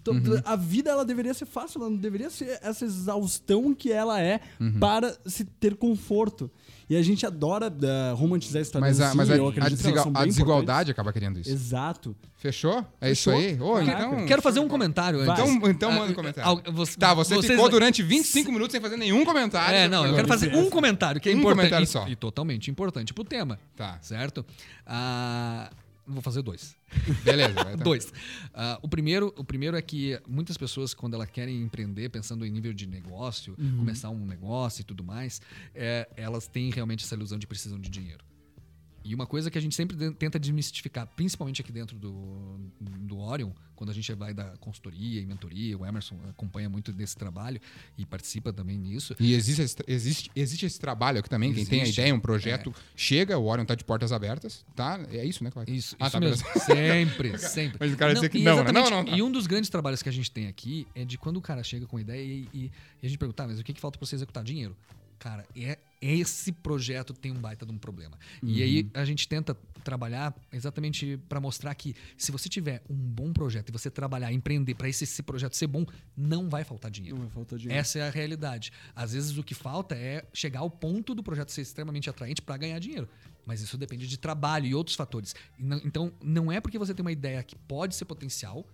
Então, 0.00 0.14
A 0.44 0.56
vida 0.56 0.90
ela 0.90 1.04
deveria 1.04 1.34
ser 1.34 1.46
fácil, 1.46 1.80
ela 1.80 1.90
não 1.90 1.96
deveria 1.96 2.30
ser 2.30 2.58
essa 2.62 2.84
exaustão 2.84 3.74
que 3.74 3.92
ela 3.92 4.20
é 4.20 4.40
para 4.80 5.16
se 5.26 5.44
ter 5.44 5.76
conforto. 5.76 6.50
E 6.90 6.96
a 6.96 7.02
gente 7.02 7.26
adora 7.26 7.66
ah, 7.70 8.14
romantizar 8.14 8.62
histórias 8.62 8.98
Mas, 8.98 9.10
a, 9.10 9.14
mas 9.14 9.30
a, 9.30 9.36
eu 9.36 9.46
a 9.46 9.50
acredito 9.50 9.76
que 9.76 9.82
desigual- 9.82 10.10
a 10.14 10.24
desigualdade 10.24 10.90
acaba 10.90 11.12
querendo 11.12 11.38
isso. 11.38 11.50
Exato. 11.50 12.16
Fechou? 12.38 12.82
É 12.98 13.10
isso 13.10 13.30
Fechou. 13.30 13.34
aí? 13.34 13.60
Ô, 13.60 13.78
então. 13.78 14.24
Quero 14.24 14.40
fazer 14.40 14.60
um 14.60 14.68
comentário 14.68 15.20
antes. 15.20 15.34
Então, 15.44 15.70
então 15.70 15.90
Ah, 15.90 15.94
manda 15.96 16.12
um 16.12 16.14
comentário. 16.14 16.48
al- 16.48 16.72
você- 16.72 16.96
Tá, 16.98 17.12
você 17.12 17.34
vocês- 17.34 17.52
ficou 17.52 17.68
durante 17.68 18.02
25 18.02 18.50
minutos 18.50 18.72
sem 18.72 18.80
fazer 18.80 18.96
nenhum 18.96 19.22
comentário. 19.22 19.76
É, 19.76 19.86
não, 19.86 20.06
eu 20.06 20.14
quero 20.14 20.28
fazer 20.28 20.54
um 20.56 20.70
comentário 20.70 21.20
que 21.20 21.28
é 21.28 21.34
Um 21.34 21.40
importante. 21.40 21.56
comentário 21.58 21.84
e- 21.84 21.86
só. 21.86 22.08
E, 22.08 22.16
totalmente 22.16 22.70
importante 22.70 23.12
pro 23.12 23.22
tema. 23.22 23.58
Tá. 23.76 23.98
Certo? 24.00 24.46
Ah, 24.86 25.70
vou 26.08 26.22
fazer 26.22 26.42
dois. 26.42 26.76
Beleza. 27.24 27.52
vai, 27.52 27.76
tá. 27.76 27.84
Dois. 27.84 28.12
Ah, 28.54 28.78
o, 28.82 28.88
primeiro, 28.88 29.32
o 29.36 29.44
primeiro 29.44 29.76
é 29.76 29.82
que 29.82 30.20
muitas 30.26 30.56
pessoas, 30.56 30.94
quando 30.94 31.14
elas 31.14 31.30
querem 31.30 31.62
empreender, 31.62 32.08
pensando 32.08 32.46
em 32.46 32.50
nível 32.50 32.72
de 32.72 32.86
negócio, 32.86 33.54
começar 33.76 34.10
um 34.10 34.24
negócio 34.24 34.82
e 34.82 34.84
tudo 34.84 35.04
mais, 35.04 35.40
é, 35.74 36.08
elas 36.16 36.46
têm 36.46 36.70
realmente 36.70 37.04
essa 37.04 37.14
ilusão 37.14 37.38
de 37.38 37.46
precisam 37.46 37.78
de 37.78 37.88
dinheiro. 37.88 38.27
E 39.08 39.14
uma 39.14 39.26
coisa 39.26 39.50
que 39.50 39.56
a 39.56 39.60
gente 39.60 39.74
sempre 39.74 39.96
tenta 40.12 40.38
desmistificar, 40.38 41.06
principalmente 41.16 41.62
aqui 41.62 41.72
dentro 41.72 41.96
do, 41.98 42.58
do 42.80 43.18
Orion, 43.18 43.50
quando 43.74 43.88
a 43.90 43.94
gente 43.94 44.12
vai 44.12 44.34
da 44.34 44.56
consultoria 44.58 45.20
e 45.20 45.24
mentoria, 45.24 45.78
o 45.78 45.86
Emerson 45.86 46.16
acompanha 46.28 46.68
muito 46.68 46.92
desse 46.92 47.16
trabalho 47.16 47.58
e 47.96 48.04
participa 48.04 48.52
também 48.52 48.76
nisso. 48.76 49.14
E 49.18 49.32
existe, 49.32 49.62
esse- 49.62 49.76
existe, 49.86 50.30
existe 50.36 50.66
esse 50.66 50.78
trabalho 50.78 51.20
aqui 51.20 51.30
também. 51.30 51.54
Quem 51.54 51.64
tem 51.64 51.80
a 51.80 51.82
Existe. 51.84 52.00
ideia, 52.00 52.14
um 52.14 52.20
projeto, 52.20 52.74
chega, 52.94 53.38
o 53.38 53.46
Orion 53.46 53.64
tá 53.64 53.74
de 53.74 53.84
portas 53.84 54.12
abertas, 54.12 54.64
tá? 54.76 55.00
É 55.10 55.24
isso, 55.24 55.42
né, 55.42 55.50
Cláudio? 55.50 55.74
Isso, 55.74 55.96
Ah, 55.98 56.06
isso 56.08 56.12
tá, 56.12 56.20
mesmo. 56.20 56.46
Sempre, 56.66 57.38
sempre. 57.38 57.76
Mas 57.80 57.92
o 57.92 57.96
cara 57.96 58.12
dizer 58.12 58.28
que 58.28 58.38
não, 58.42 58.56
né? 58.56 58.62
exatamente- 58.62 58.90
Não, 58.90 59.04
não, 59.04 59.10
não. 59.10 59.16
E 59.16 59.22
um 59.22 59.30
dos 59.32 59.46
grandes 59.46 59.70
trabalhos 59.70 60.02
que 60.02 60.08
a 60.08 60.12
gente 60.12 60.30
tem 60.30 60.48
aqui 60.48 60.86
é 60.94 61.04
de 61.04 61.16
quando 61.16 61.38
o 61.38 61.40
cara 61.40 61.62
chega 61.62 61.86
com 61.86 61.98
ideia 61.98 62.22
e, 62.22 62.48
e- 62.52 62.70
e 63.02 63.06
a 63.06 63.08
gente 63.08 63.16
pergunta, 63.18 63.42
tá, 63.42 63.48
mas 63.48 63.58
o 63.58 63.64
que, 63.64 63.72
que 63.72 63.80
falta 63.80 63.98
pra 63.98 64.06
você 64.06 64.16
executar? 64.16 64.44
Dinheiro. 64.44 64.76
Cara, 65.18 65.44
é, 65.56 65.78
esse 66.00 66.52
projeto 66.52 67.12
tem 67.12 67.32
um 67.32 67.40
baita 67.40 67.66
de 67.66 67.72
um 67.72 67.78
problema. 67.78 68.18
E 68.42 68.62
aí 68.62 68.82
Uhum. 68.82 68.90
a 68.94 69.04
gente 69.04 69.26
tenta 69.26 69.56
trabalhar 69.82 70.34
exatamente 70.52 71.16
para 71.28 71.40
mostrar 71.40 71.74
que 71.74 71.94
se 72.16 72.30
você 72.30 72.48
tiver 72.48 72.82
um 72.90 72.94
bom 72.94 73.32
projeto 73.32 73.70
e 73.70 73.72
você 73.72 73.90
trabalhar, 73.90 74.32
empreender 74.32 74.74
para 74.74 74.88
esse, 74.88 75.04
esse 75.04 75.22
projeto 75.22 75.54
ser 75.56 75.66
bom, 75.66 75.84
não 76.16 76.48
vai 76.48 76.62
faltar 76.64 76.90
dinheiro. 76.90 77.16
Não 77.16 77.24
vai 77.24 77.32
faltar 77.34 77.58
dinheiro. 77.58 77.80
Essa 77.80 77.98
é 77.98 78.02
a 78.06 78.10
realidade. 78.10 78.70
Às 78.94 79.12
vezes 79.12 79.36
o 79.38 79.42
que 79.42 79.54
falta 79.54 79.94
é 79.94 80.24
chegar 80.32 80.60
ao 80.60 80.70
ponto 80.70 81.14
do 81.14 81.22
projeto 81.22 81.50
ser 81.50 81.62
extremamente 81.62 82.08
atraente 82.10 82.42
para 82.42 82.56
ganhar 82.56 82.78
dinheiro. 82.78 83.08
Mas 83.46 83.62
isso 83.62 83.78
depende 83.78 84.06
de 84.06 84.18
trabalho 84.18 84.66
e 84.66 84.74
outros 84.74 84.94
fatores. 84.94 85.34
Então, 85.84 86.12
não 86.22 86.52
é 86.52 86.60
porque 86.60 86.78
você 86.78 86.92
tem 86.94 87.02
uma 87.02 87.12
ideia 87.12 87.42
que 87.42 87.56
pode 87.56 87.94
ser 87.94 88.04
potencial 88.04 88.66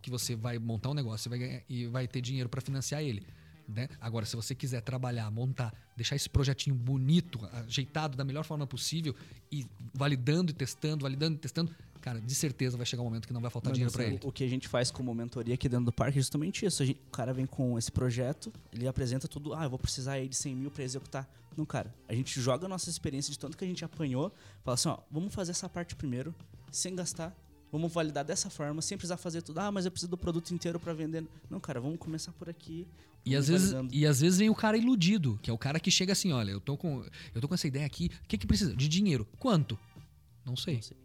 que 0.00 0.08
você 0.10 0.36
vai 0.36 0.58
montar 0.58 0.90
um 0.90 0.94
negócio 0.94 1.28
e 1.28 1.30
vai, 1.30 1.38
ganhar- 1.38 1.62
e 1.68 1.86
vai 1.86 2.06
ter 2.08 2.20
dinheiro 2.20 2.48
para 2.48 2.60
financiar 2.60 3.02
ele. 3.02 3.26
Né? 3.74 3.88
Agora, 4.00 4.26
se 4.26 4.34
você 4.36 4.54
quiser 4.54 4.80
trabalhar, 4.82 5.30
montar, 5.30 5.72
deixar 5.96 6.16
esse 6.16 6.28
projetinho 6.28 6.74
bonito, 6.74 7.38
ajeitado 7.66 8.16
da 8.16 8.24
melhor 8.24 8.44
forma 8.44 8.66
possível 8.66 9.14
e 9.50 9.66
validando 9.94 10.50
e 10.50 10.54
testando, 10.54 11.02
validando 11.04 11.36
e 11.36 11.38
testando, 11.38 11.72
cara, 12.00 12.20
de 12.20 12.34
certeza 12.34 12.76
vai 12.76 12.84
chegar 12.84 13.02
um 13.02 13.04
momento 13.06 13.26
que 13.28 13.32
não 13.32 13.40
vai 13.40 13.50
faltar 13.50 13.70
Vai 13.70 13.74
dinheiro 13.74 13.92
dar 13.92 13.96
para 13.98 14.06
ele. 14.06 14.20
O 14.24 14.32
que 14.32 14.42
a 14.42 14.48
gente 14.48 14.66
faz 14.66 14.90
como 14.90 15.14
mentoria 15.14 15.54
aqui 15.54 15.68
dentro 15.68 15.84
do 15.86 15.92
parque 15.92 16.18
é 16.18 16.20
justamente 16.22 16.66
isso. 16.66 16.82
A 16.82 16.86
gente- 16.86 17.00
o 17.06 17.10
cara 17.10 17.32
vem 17.32 17.46
com 17.46 17.78
esse 17.78 17.92
projeto, 17.92 18.52
ele 18.72 18.88
apresenta 18.88 19.28
tudo. 19.28 19.54
Ah, 19.54 19.64
eu 19.64 19.70
vou 19.70 19.78
precisar 19.78 20.14
aí 20.14 20.28
de 20.28 20.36
100 20.36 20.56
mil 20.56 20.70
pra 20.70 20.82
executar. 20.82 21.28
Não, 21.56 21.64
cara. 21.64 21.94
A 22.08 22.14
gente 22.14 22.40
joga 22.40 22.66
a 22.66 22.68
nossa 22.68 22.88
experiência 22.90 23.30
de 23.30 23.38
tanto 23.38 23.56
que 23.56 23.64
a 23.64 23.66
gente 23.66 23.84
apanhou. 23.84 24.32
Fala 24.64 24.74
assim, 24.74 24.88
ó, 24.88 24.98
vamos 25.10 25.32
fazer 25.34 25.50
essa 25.52 25.68
parte 25.68 25.94
primeiro, 25.94 26.34
sem 26.72 26.94
gastar. 26.96 27.36
Vamos 27.72 27.92
validar 27.92 28.24
dessa 28.24 28.50
forma, 28.50 28.82
sem 28.82 28.98
precisar 28.98 29.16
fazer 29.16 29.42
tudo. 29.42 29.58
Ah, 29.58 29.70
mas 29.70 29.84
eu 29.84 29.90
preciso 29.90 30.10
do 30.10 30.16
produto 30.16 30.50
inteiro 30.52 30.80
pra 30.80 30.92
vender. 30.92 31.24
Não, 31.48 31.60
cara, 31.60 31.80
vamos 31.80 31.98
começar 31.98 32.32
por 32.32 32.48
aqui. 32.48 32.86
E 33.24 33.36
às, 33.36 33.48
vezes, 33.48 33.74
e 33.92 34.06
às 34.06 34.20
vezes 34.20 34.38
vem 34.38 34.48
o 34.48 34.54
cara 34.54 34.76
iludido, 34.76 35.38
que 35.42 35.50
é 35.50 35.52
o 35.52 35.58
cara 35.58 35.78
que 35.78 35.90
chega 35.90 36.12
assim, 36.12 36.32
olha, 36.32 36.50
eu 36.50 36.60
tô 36.60 36.76
com, 36.76 37.04
eu 37.34 37.40
tô 37.40 37.46
com 37.46 37.54
essa 37.54 37.68
ideia 37.68 37.84
aqui, 37.84 38.10
o 38.24 38.28
que 38.28 38.38
que 38.38 38.46
precisa? 38.46 38.74
De 38.74 38.88
dinheiro. 38.88 39.26
Quanto? 39.38 39.78
Não 40.44 40.56
sei. 40.56 40.76
Não 40.76 40.82
sei. 40.82 40.96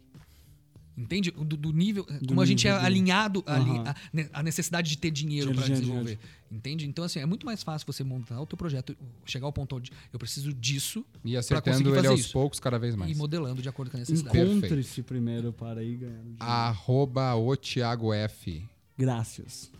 Entende? 0.96 1.30
Do, 1.30 1.44
do 1.58 1.72
nível, 1.72 2.06
como 2.26 2.40
a 2.40 2.46
gente 2.46 2.66
é 2.66 2.70
nível 2.70 2.80
do- 2.82 2.86
alinhado 2.86 3.44
ali, 3.46 3.70
Aham. 3.70 3.84
a, 3.90 3.94
ne- 4.14 4.28
a 4.32 4.42
necessidade 4.42 4.88
de 4.88 4.96
ter 4.96 5.10
dinheiro 5.10 5.52
para 5.52 5.62
dinheiro, 5.64 5.80
desenvolver. 5.84 6.18
Entende? 6.50 6.86
Então, 6.86 7.04
assim, 7.04 7.18
é 7.20 7.26
muito 7.26 7.44
mais 7.44 7.62
fácil 7.62 7.86
você 7.86 8.02
montar 8.02 8.40
o 8.40 8.46
teu 8.46 8.56
projeto, 8.56 8.96
chegar 9.26 9.44
ao 9.46 9.52
ponto 9.52 9.76
onde 9.76 9.92
eu 10.10 10.18
preciso 10.18 10.54
disso 10.54 11.04
E 11.22 11.36
acertando 11.36 11.94
ele 11.94 12.06
aos 12.06 12.20
isso. 12.20 12.32
poucos, 12.32 12.58
cada 12.58 12.78
vez 12.78 12.94
mais. 12.96 13.10
e 13.10 13.14
modelando 13.14 13.60
de 13.60 13.68
acordo 13.68 13.90
com 13.90 13.98
a 13.98 14.00
necessidade. 14.00 14.38
Encontre-se 14.38 15.02
primeiro 15.02 15.52
para 15.52 15.82
ir 15.84 15.96
ganhar 15.96 16.14
dinheiro. 16.22 16.36
Arroba 16.40 17.34
o 17.34 17.54
Thiago 17.56 18.12
F. 18.14 18.64
Graças. 18.96 19.70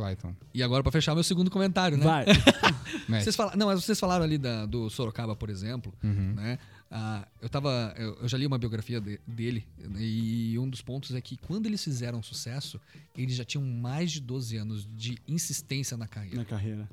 Clayton. 0.00 0.34
E 0.54 0.62
agora, 0.62 0.82
para 0.82 0.92
fechar 0.92 1.14
meu 1.14 1.22
segundo 1.22 1.50
comentário, 1.50 1.98
né? 1.98 2.04
Vai. 2.04 2.24
Vocês 3.22 3.36
falaram, 3.36 3.58
não, 3.58 3.66
mas 3.66 3.84
vocês 3.84 3.98
falaram 4.00 4.24
ali 4.24 4.38
da- 4.38 4.64
do 4.66 4.88
Sorocaba, 4.88 5.34
por 5.36 5.50
exemplo, 5.50 5.92
Uhum. 6.02 6.34
né? 6.34 6.58
Ah, 6.90 7.26
eu 7.40 7.48
tava, 7.48 7.94
eu, 7.96 8.14
eu 8.22 8.28
já 8.28 8.36
li 8.38 8.46
uma 8.46 8.58
biografia 8.58 9.00
de- 9.00 9.20
dele 9.26 9.64
e 9.98 10.58
um 10.58 10.68
dos 10.68 10.80
pontos 10.82 11.14
é 11.14 11.20
que 11.20 11.36
quando 11.36 11.66
eles 11.66 11.82
fizeram 11.84 12.20
sucesso, 12.22 12.80
eles 13.16 13.36
já 13.36 13.44
tinham 13.44 13.64
mais 13.64 14.10
de 14.10 14.20
12 14.20 14.56
anos 14.56 14.88
de 14.96 15.18
insistência 15.28 15.96
na 15.96 16.08
carreira. 16.08 16.36
Na 16.36 16.44
carreira. 16.44 16.88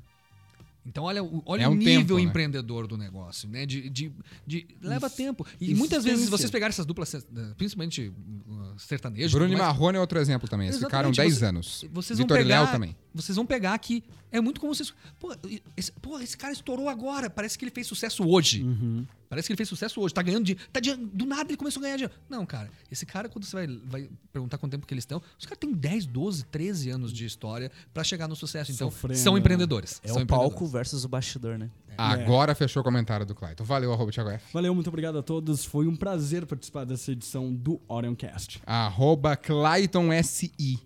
Então 0.88 1.04
olha, 1.04 1.22
o- 1.22 1.42
olha 1.44 1.64
É 1.64 1.68
o 1.68 1.72
um 1.72 1.74
nível 1.74 2.00
tempo, 2.00 2.14
né? 2.16 2.22
empreendedor 2.22 2.86
do 2.86 2.96
negócio, 2.96 3.46
né? 3.48 3.66
De, 3.66 3.90
de, 3.90 4.10
de- 4.46 4.66
leva 4.80 5.06
Isso. 5.06 5.16
tempo. 5.16 5.46
E 5.60 5.74
muitas 5.74 6.02
vezes 6.02 6.28
vocês 6.30 6.50
pegarem 6.50 6.70
essas 6.70 6.86
duplas, 6.86 7.12
eh, 7.14 7.20
principalmente 7.58 8.08
uh, 8.08 8.78
sertanejo, 8.78 9.36
Bruno 9.36 9.52
e 9.52 9.56
Marrone 9.56 9.98
é 9.98 10.00
outro 10.00 10.18
exemplo 10.18 10.48
também. 10.48 10.68
Eles 10.68 10.78
ficaram 10.78 11.10
Exatamente, 11.10 11.16
10 11.30 11.38
você- 11.38 11.44
anos. 11.44 11.84
vocês 11.92 12.18
vão 12.18 12.24
Vitor 12.24 12.38
e 12.38 12.42
pegar, 12.42 12.62
Léo 12.62 12.72
também. 12.72 12.96
Vocês 13.14 13.36
vão 13.36 13.44
pegar 13.44 13.78
que 13.78 14.02
é 14.32 14.40
muito 14.40 14.60
como 14.60 14.74
vocês. 14.74 14.92
Pô 15.20 15.34
esse, 15.76 15.92
pô, 15.92 16.18
esse 16.20 16.36
cara 16.36 16.52
estourou 16.52 16.88
agora. 16.88 17.28
Parece 17.28 17.58
que 17.58 17.64
ele 17.64 17.72
fez 17.72 17.86
sucesso 17.86 18.26
hoje. 18.26 18.62
Uhum. 18.62 19.04
Parece 19.28 19.46
que 19.46 19.52
ele 19.52 19.56
fez 19.58 19.68
sucesso 19.68 20.00
hoje. 20.00 20.14
Tá 20.14 20.22
ganhando 20.22 20.44
dinheiro. 20.44 20.66
Tá 20.72 20.80
dinheiro- 20.80 21.06
do 21.12 21.26
nada 21.26 21.50
ele 21.50 21.56
começou 21.56 21.80
a 21.80 21.82
ganhar 21.84 21.96
dinheiro. 21.96 22.14
Não, 22.28 22.46
cara. 22.46 22.70
Esse 22.90 23.04
cara, 23.04 23.28
quando 23.28 23.44
você 23.44 23.54
vai, 23.56 23.66
vai 23.84 24.10
perguntar 24.32 24.56
quanto 24.58 24.72
tempo 24.72 24.86
que 24.86 24.94
eles 24.94 25.02
estão, 25.02 25.20
os 25.38 25.44
caras 25.44 25.58
têm 25.58 25.72
10, 25.72 26.06
12, 26.06 26.44
13 26.46 26.90
anos 26.90 27.12
de 27.12 27.26
história 27.26 27.70
pra 27.92 28.02
chegar 28.02 28.26
no 28.28 28.34
sucesso. 28.34 28.72
Então, 28.72 28.90
Sofrendo, 28.90 29.18
são 29.18 29.34
né? 29.34 29.40
empreendedores. 29.40 30.00
É 30.02 30.08
são 30.08 30.22
o 30.22 30.26
palco 30.26 30.66
versus 30.66 31.04
o 31.04 31.08
bastidor, 31.08 31.58
né? 31.58 31.70
Agora 31.96 32.54
fechou 32.54 32.80
o 32.80 32.84
comentário 32.84 33.26
do 33.26 33.34
Clayton. 33.34 33.64
Valeu, 33.64 33.92
arroba 33.92 34.12
Thiago 34.12 34.30
F. 34.30 34.52
Valeu, 34.52 34.72
muito 34.74 34.86
obrigado 34.88 35.18
a 35.18 35.22
todos. 35.22 35.64
Foi 35.64 35.86
um 35.88 35.96
prazer 35.96 36.46
participar 36.46 36.84
dessa 36.84 37.10
edição 37.10 37.52
do 37.52 37.80
Orioncast. 37.88 38.60
Arroba 38.64 39.36
Clayton 39.36 40.10
SI. 40.22 40.78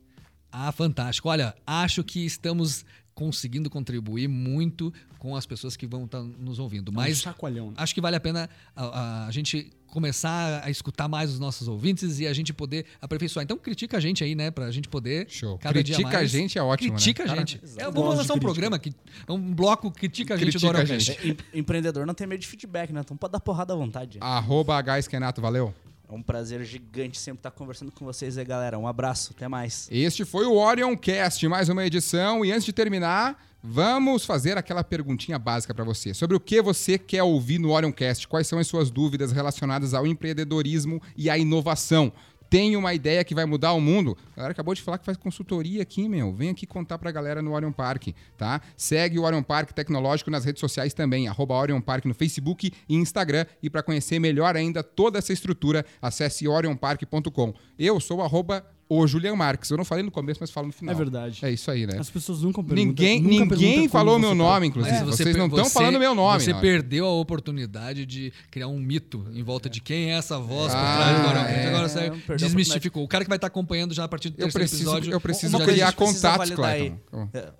Ah, 0.50 0.72
fantástico. 0.72 1.28
Olha, 1.28 1.54
acho 1.66 2.02
que 2.02 2.24
estamos 2.24 2.84
conseguindo 3.26 3.70
contribuir 3.70 4.26
muito 4.28 4.92
com 5.18 5.36
as 5.36 5.46
pessoas 5.46 5.76
que 5.76 5.86
vão 5.86 6.04
estar 6.06 6.20
nos 6.22 6.58
ouvindo. 6.58 6.90
um 6.90 6.94
Mas 6.94 7.20
chacoalhão. 7.20 7.68
né? 7.68 7.74
acho 7.76 7.94
que 7.94 8.00
vale 8.00 8.16
a 8.16 8.20
pena 8.20 8.50
a, 8.74 8.84
a- 8.84 9.26
a 9.28 9.30
gente 9.30 9.70
começar 9.86 10.62
a 10.64 10.70
escutar 10.70 11.06
mais 11.06 11.30
os 11.30 11.38
nossos 11.38 11.68
ouvintes 11.68 12.18
e 12.18 12.26
a 12.26 12.32
gente 12.32 12.52
poder 12.52 12.86
aperfeiçoar. 13.00 13.44
Então 13.44 13.56
critica 13.58 13.98
a 13.98 14.00
gente 14.00 14.24
aí, 14.24 14.34
né? 14.34 14.50
Pra 14.50 14.70
gente 14.70 14.88
poder. 14.88 15.26
Show. 15.28 15.58
Cada 15.58 15.74
dia 15.84 15.94
Critica 15.94 16.16
a 16.16 16.20
mais- 16.20 16.30
gente 16.30 16.58
é 16.58 16.62
ótimo, 16.62 16.92
né? 16.92 16.96
Critica 16.96 17.22
a 17.22 17.26
Cara, 17.26 17.38
gente. 17.38 17.60
exato. 17.62 17.80
É, 17.80 17.84
vamos 17.92 18.10
de 18.12 18.16
lançar 18.16 18.22
um 18.34 18.38
crítica. 18.38 18.40
programa 18.40 18.78
que 18.78 18.92
é 19.28 19.32
um 19.32 19.54
bloco 19.54 19.90
critica 19.90 20.34
a 20.34 20.36
gente 20.36 20.46
Critica 20.52 20.72
do 20.72 20.78
a 20.78 20.84
gente. 20.84 21.12
É, 21.12 21.28
em- 21.28 21.60
empreendedor 21.60 22.06
não 22.06 22.14
tem 22.14 22.26
medo 22.26 22.40
de 22.40 22.46
feedback, 22.48 22.90
né? 22.92 23.00
Então 23.04 23.16
pode 23.16 23.32
dar 23.32 23.40
porrada 23.40 23.72
à 23.74 23.76
vontade. 23.76 24.16
Arroba 24.20 24.76
H 24.78 24.98
Esquenato, 24.98 25.40
valeu. 25.42 25.72
É 26.12 26.14
um 26.14 26.22
prazer 26.22 26.62
gigante 26.62 27.18
sempre 27.18 27.38
estar 27.38 27.50
conversando 27.50 27.90
com 27.90 28.04
vocês 28.04 28.36
aí, 28.36 28.44
galera. 28.44 28.78
Um 28.78 28.86
abraço, 28.86 29.32
até 29.34 29.48
mais. 29.48 29.88
Este 29.90 30.26
foi 30.26 30.44
o 30.44 30.56
Orion 30.56 30.94
Cast, 30.94 31.48
mais 31.48 31.70
uma 31.70 31.86
edição. 31.86 32.44
E 32.44 32.52
antes 32.52 32.66
de 32.66 32.72
terminar, 32.74 33.42
vamos 33.62 34.26
fazer 34.26 34.58
aquela 34.58 34.84
perguntinha 34.84 35.38
básica 35.38 35.72
para 35.72 35.84
você. 35.84 36.12
Sobre 36.12 36.36
o 36.36 36.40
que 36.40 36.60
você 36.60 36.98
quer 36.98 37.22
ouvir 37.22 37.58
no 37.58 37.70
Orion 37.70 37.90
Cast? 37.90 38.28
Quais 38.28 38.46
são 38.46 38.58
as 38.58 38.66
suas 38.66 38.90
dúvidas 38.90 39.32
relacionadas 39.32 39.94
ao 39.94 40.06
empreendedorismo 40.06 41.00
e 41.16 41.30
à 41.30 41.38
inovação? 41.38 42.12
Tem 42.52 42.76
uma 42.76 42.92
ideia 42.92 43.24
que 43.24 43.34
vai 43.34 43.46
mudar 43.46 43.72
o 43.72 43.80
mundo? 43.80 44.14
A 44.32 44.36
galera 44.36 44.52
acabou 44.52 44.74
de 44.74 44.82
falar 44.82 44.98
que 44.98 45.06
faz 45.06 45.16
consultoria 45.16 45.80
aqui, 45.80 46.06
meu. 46.06 46.34
Vem 46.34 46.50
aqui 46.50 46.66
contar 46.66 46.98
pra 46.98 47.10
galera 47.10 47.40
no 47.40 47.54
Orion 47.54 47.72
Park, 47.72 48.08
tá? 48.36 48.60
Segue 48.76 49.18
o 49.18 49.22
Orion 49.22 49.42
Park 49.42 49.72
Tecnológico 49.72 50.30
nas 50.30 50.44
redes 50.44 50.60
sociais 50.60 50.92
também, 50.92 51.26
arroba 51.26 51.54
Orion 51.54 51.80
Park 51.80 52.04
no 52.04 52.12
Facebook 52.12 52.70
e 52.86 52.94
Instagram. 52.94 53.46
E 53.62 53.70
para 53.70 53.82
conhecer 53.82 54.18
melhor 54.18 54.54
ainda 54.54 54.82
toda 54.82 55.18
essa 55.18 55.32
estrutura, 55.32 55.82
acesse 56.02 56.46
orionpark.com. 56.46 57.54
Eu 57.78 57.98
sou 57.98 58.20
arroba 58.20 58.62
o 59.00 59.06
Julian 59.06 59.34
Marques. 59.36 59.70
Eu 59.70 59.76
não 59.76 59.84
falei 59.84 60.04
no 60.04 60.10
começo, 60.10 60.38
mas 60.40 60.50
falo 60.50 60.66
no 60.68 60.72
final. 60.72 60.94
É 60.94 60.98
verdade. 60.98 61.38
É 61.44 61.50
isso 61.50 61.70
aí, 61.70 61.86
né? 61.86 61.98
As 61.98 62.10
pessoas 62.10 62.42
nunca 62.42 62.62
perguntam. 62.62 62.84
Ninguém, 62.86 63.22
nunca 63.22 63.54
ninguém 63.54 63.88
falou 63.88 64.18
meu 64.18 64.30
você 64.30 64.34
nome, 64.34 64.60
tá. 64.60 64.66
inclusive. 64.66 64.96
Mas 64.98 65.06
vocês 65.06 65.36
não 65.36 65.46
estão 65.46 65.64
você- 65.64 65.72
falando 65.72 65.98
meu 65.98 66.14
nome. 66.14 66.40
Você 66.40 66.52
não. 66.52 66.60
perdeu 66.60 67.06
a 67.06 67.12
oportunidade 67.12 68.04
de 68.06 68.32
criar 68.50 68.68
um 68.68 68.78
mito 68.78 69.26
em 69.32 69.42
volta 69.42 69.68
de 69.70 69.80
quem 69.80 70.10
é 70.12 70.16
essa 70.16 70.38
voz 70.38 70.72
por 70.72 70.78
Ah, 70.80 70.96
trás 70.96 71.22
do 71.22 71.28
Orion 71.28 71.44
é. 71.44 71.68
Agora 71.68 71.88
você 71.88 72.12
desmistificou. 72.36 73.04
O 73.04 73.08
cara 73.08 73.24
que 73.24 73.28
vai 73.28 73.36
estar 73.36 73.46
acompanhando 73.48 73.94
já 73.94 74.04
a 74.04 74.08
partir 74.08 74.30
do 74.30 74.34
Eu 74.34 74.44
terceiro 74.46 74.68
preciso, 74.68 74.82
episódio. 74.90 75.12
eu 75.12 75.20
preciso 75.20 75.58
criar 75.60 75.92
contatos. 75.92 76.50
Clayton. 76.50 76.98
É, 77.32 77.52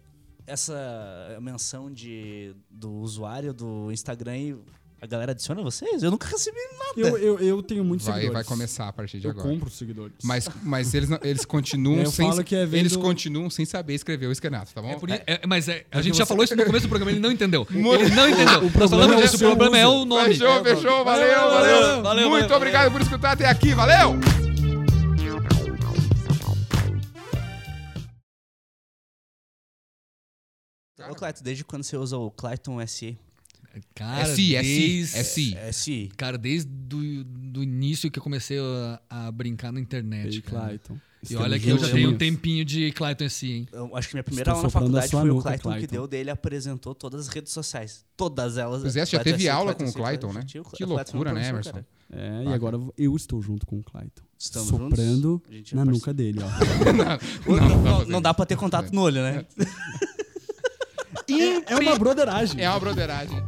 Essa 0.47 1.39
menção 1.41 1.91
de, 1.91 2.55
do 2.71 2.91
usuário 2.95 3.53
do 3.55 3.91
Instagram 3.93 4.37
e 4.37 4.57
a 5.03 5.07
galera 5.09 5.33
adiciona 5.33 5.61
vocês? 5.63 6.01
Eu 6.05 6.13
nunca 6.13 6.29
recebi 6.29 6.57
nada. 6.79 6.93
Eu, 6.97 7.19
eu, 7.19 7.39
eu 7.41 7.61
tenho 7.61 7.83
muitos 7.85 8.07
Vai, 8.07 8.21
seguidores. 8.21 8.47
vai 8.47 8.57
começar 8.57 8.87
a 8.87 8.93
partir 8.93 9.19
de 9.19 9.27
Eu 9.27 9.33
agora. 9.33 9.49
compro 9.49 9.69
seguidores. 9.69 10.15
Mas, 10.23 10.49
mas 10.63 10.95
eles, 10.95 11.09
não- 11.09 11.19
eles 11.25 11.45
continuam 11.45 11.99
Eu 12.03 12.11
sem 12.13 12.29
falo 12.31 12.45
que 12.45 12.55
é 12.55 12.65
vendo- 12.65 12.79
eles 12.83 12.95
continuam 12.95 13.51
sem 13.51 13.65
saber 13.65 13.95
escrever 13.95 14.29
o 14.29 14.33
esquemato, 14.33 14.73
tá 14.73 14.81
bom? 14.81 14.91
É 14.93 14.97
por 14.97 15.11
i- 15.11 15.21
é- 15.27 15.45
mas 15.45 15.69
é, 15.69 15.85
a 15.91 16.01
gente 16.01 16.13
você- 16.15 16.19
já 16.19 16.27
falou 16.27 16.45
isso 16.45 16.55
no 16.55 16.65
começo 16.65 16.87
do 16.87 16.89
programa, 16.89 17.11
ele 17.11 17.19
não 17.21 17.33
entendeu. 17.33 17.67
Ele 17.73 18.15
não 18.15 18.29
entendeu. 18.29 18.71
Problema 18.71 18.89
falamos 18.89 19.13
é 19.15 19.19
o 19.19 19.23
disso, 19.23 19.37
o 19.37 19.39
problema 19.41 19.77
é 19.79 19.87
o 19.89 20.05
nome. 20.05 20.29
Fechou, 20.29 20.63
fechou, 20.63 21.05
valeu, 21.05 21.29
valeu. 21.29 21.51
valeu, 21.51 22.03
valeu, 22.03 22.31
Muito 22.31 22.43
valeu. 22.43 22.57
obrigado 22.57 22.93
por 22.93 23.01
escutar 23.01 23.33
até 23.33 23.47
aqui, 23.47 23.75
valeu! 23.75 24.21
Ô, 31.11 31.15
Clayton, 31.15 31.43
desde 31.43 31.65
quando 31.65 31.83
você 31.83 31.97
usa 31.97 32.17
o 32.17 32.31
Clayton 32.31 32.85
SE? 32.87 33.19
Cara, 33.95 34.27
SI, 34.27 34.35
SI, 34.35 34.53
desde, 34.63 35.25
SI. 35.25 35.57
SI. 35.73 36.13
Cara, 36.17 36.37
desde 36.37 36.69
do, 36.69 37.25
do 37.25 37.63
início 37.63 38.11
que 38.11 38.19
eu 38.19 38.23
comecei 38.23 38.59
a, 38.59 39.01
a 39.09 39.33
brincar 39.33 39.73
na 39.73 39.81
internet. 39.81 40.37
Ei, 40.37 40.43
cara. 40.43 40.67
Clayton. 40.67 40.97
E 41.31 41.37
olha 41.37 41.57
que 41.59 41.69
eu 41.69 41.79
já 41.79 41.89
tenho 41.89 42.11
um 42.11 42.17
tempinho 42.17 42.65
de 42.65 42.91
Clayton 42.91 43.29
SI, 43.29 43.53
hein? 43.53 43.69
Eu 43.73 43.97
acho 43.97 44.09
que 44.09 44.15
minha 44.17 44.25
primeira 44.25 44.51
Estou 44.51 44.57
aula 44.57 44.65
na 44.67 44.71
faculdade 44.71 45.09
foi 45.09 45.21
o 45.21 45.35
nuca, 45.35 45.43
Clayton, 45.43 45.71
que 45.71 45.77
Clayton. 45.79 45.93
deu 45.93 46.07
dele 46.09 46.31
apresentou 46.31 46.95
todas 46.97 47.21
as 47.21 47.29
redes 47.29 47.53
sociais. 47.53 48.05
Todas 48.17 48.59
elas. 48.59 48.83
Pois 48.83 48.97
é, 48.97 49.07
você 49.07 49.13
já 49.13 49.23
Clayton 49.23 49.39
teve 49.39 49.49
aula 49.49 49.73
com 49.75 49.85
o 49.85 49.93
Clayton, 49.93 50.33
né? 50.33 50.41
O 50.41 50.45
Que 50.45 50.85
Clayton 50.85 50.87
loucura, 50.87 51.31
é 51.31 51.35
né, 51.35 51.49
Emerson? 51.49 51.71
cara. 51.71 51.87
É, 52.13 52.45
e 52.45 52.49
agora 52.53 52.79
eu 52.99 53.15
estou 53.17 53.41
junto 53.41 53.65
com 53.67 53.79
o 53.79 53.83
Clayton. 53.85 54.23
Estamos 54.37 54.69
soprando 54.69 55.41
é 55.49 55.55
na 55.55 55.63
parceiro. 55.63 55.91
nuca 55.93 56.13
dele, 56.13 56.41
ó. 56.43 56.49
Não, 56.93 57.57
Não, 57.57 57.83
dá 57.85 57.91
não, 57.91 58.05
não 58.07 58.21
dá 58.23 58.35
pra 58.35 58.45
ter 58.45 58.57
contato 58.57 58.91
no 58.93 59.03
olho, 59.03 59.23
né? 59.23 59.47
é 61.69 61.77
uma 61.77 61.97
broderagem. 61.97 62.61
É 62.61 62.69
uma 62.69 62.81
broderagem. 62.81 63.43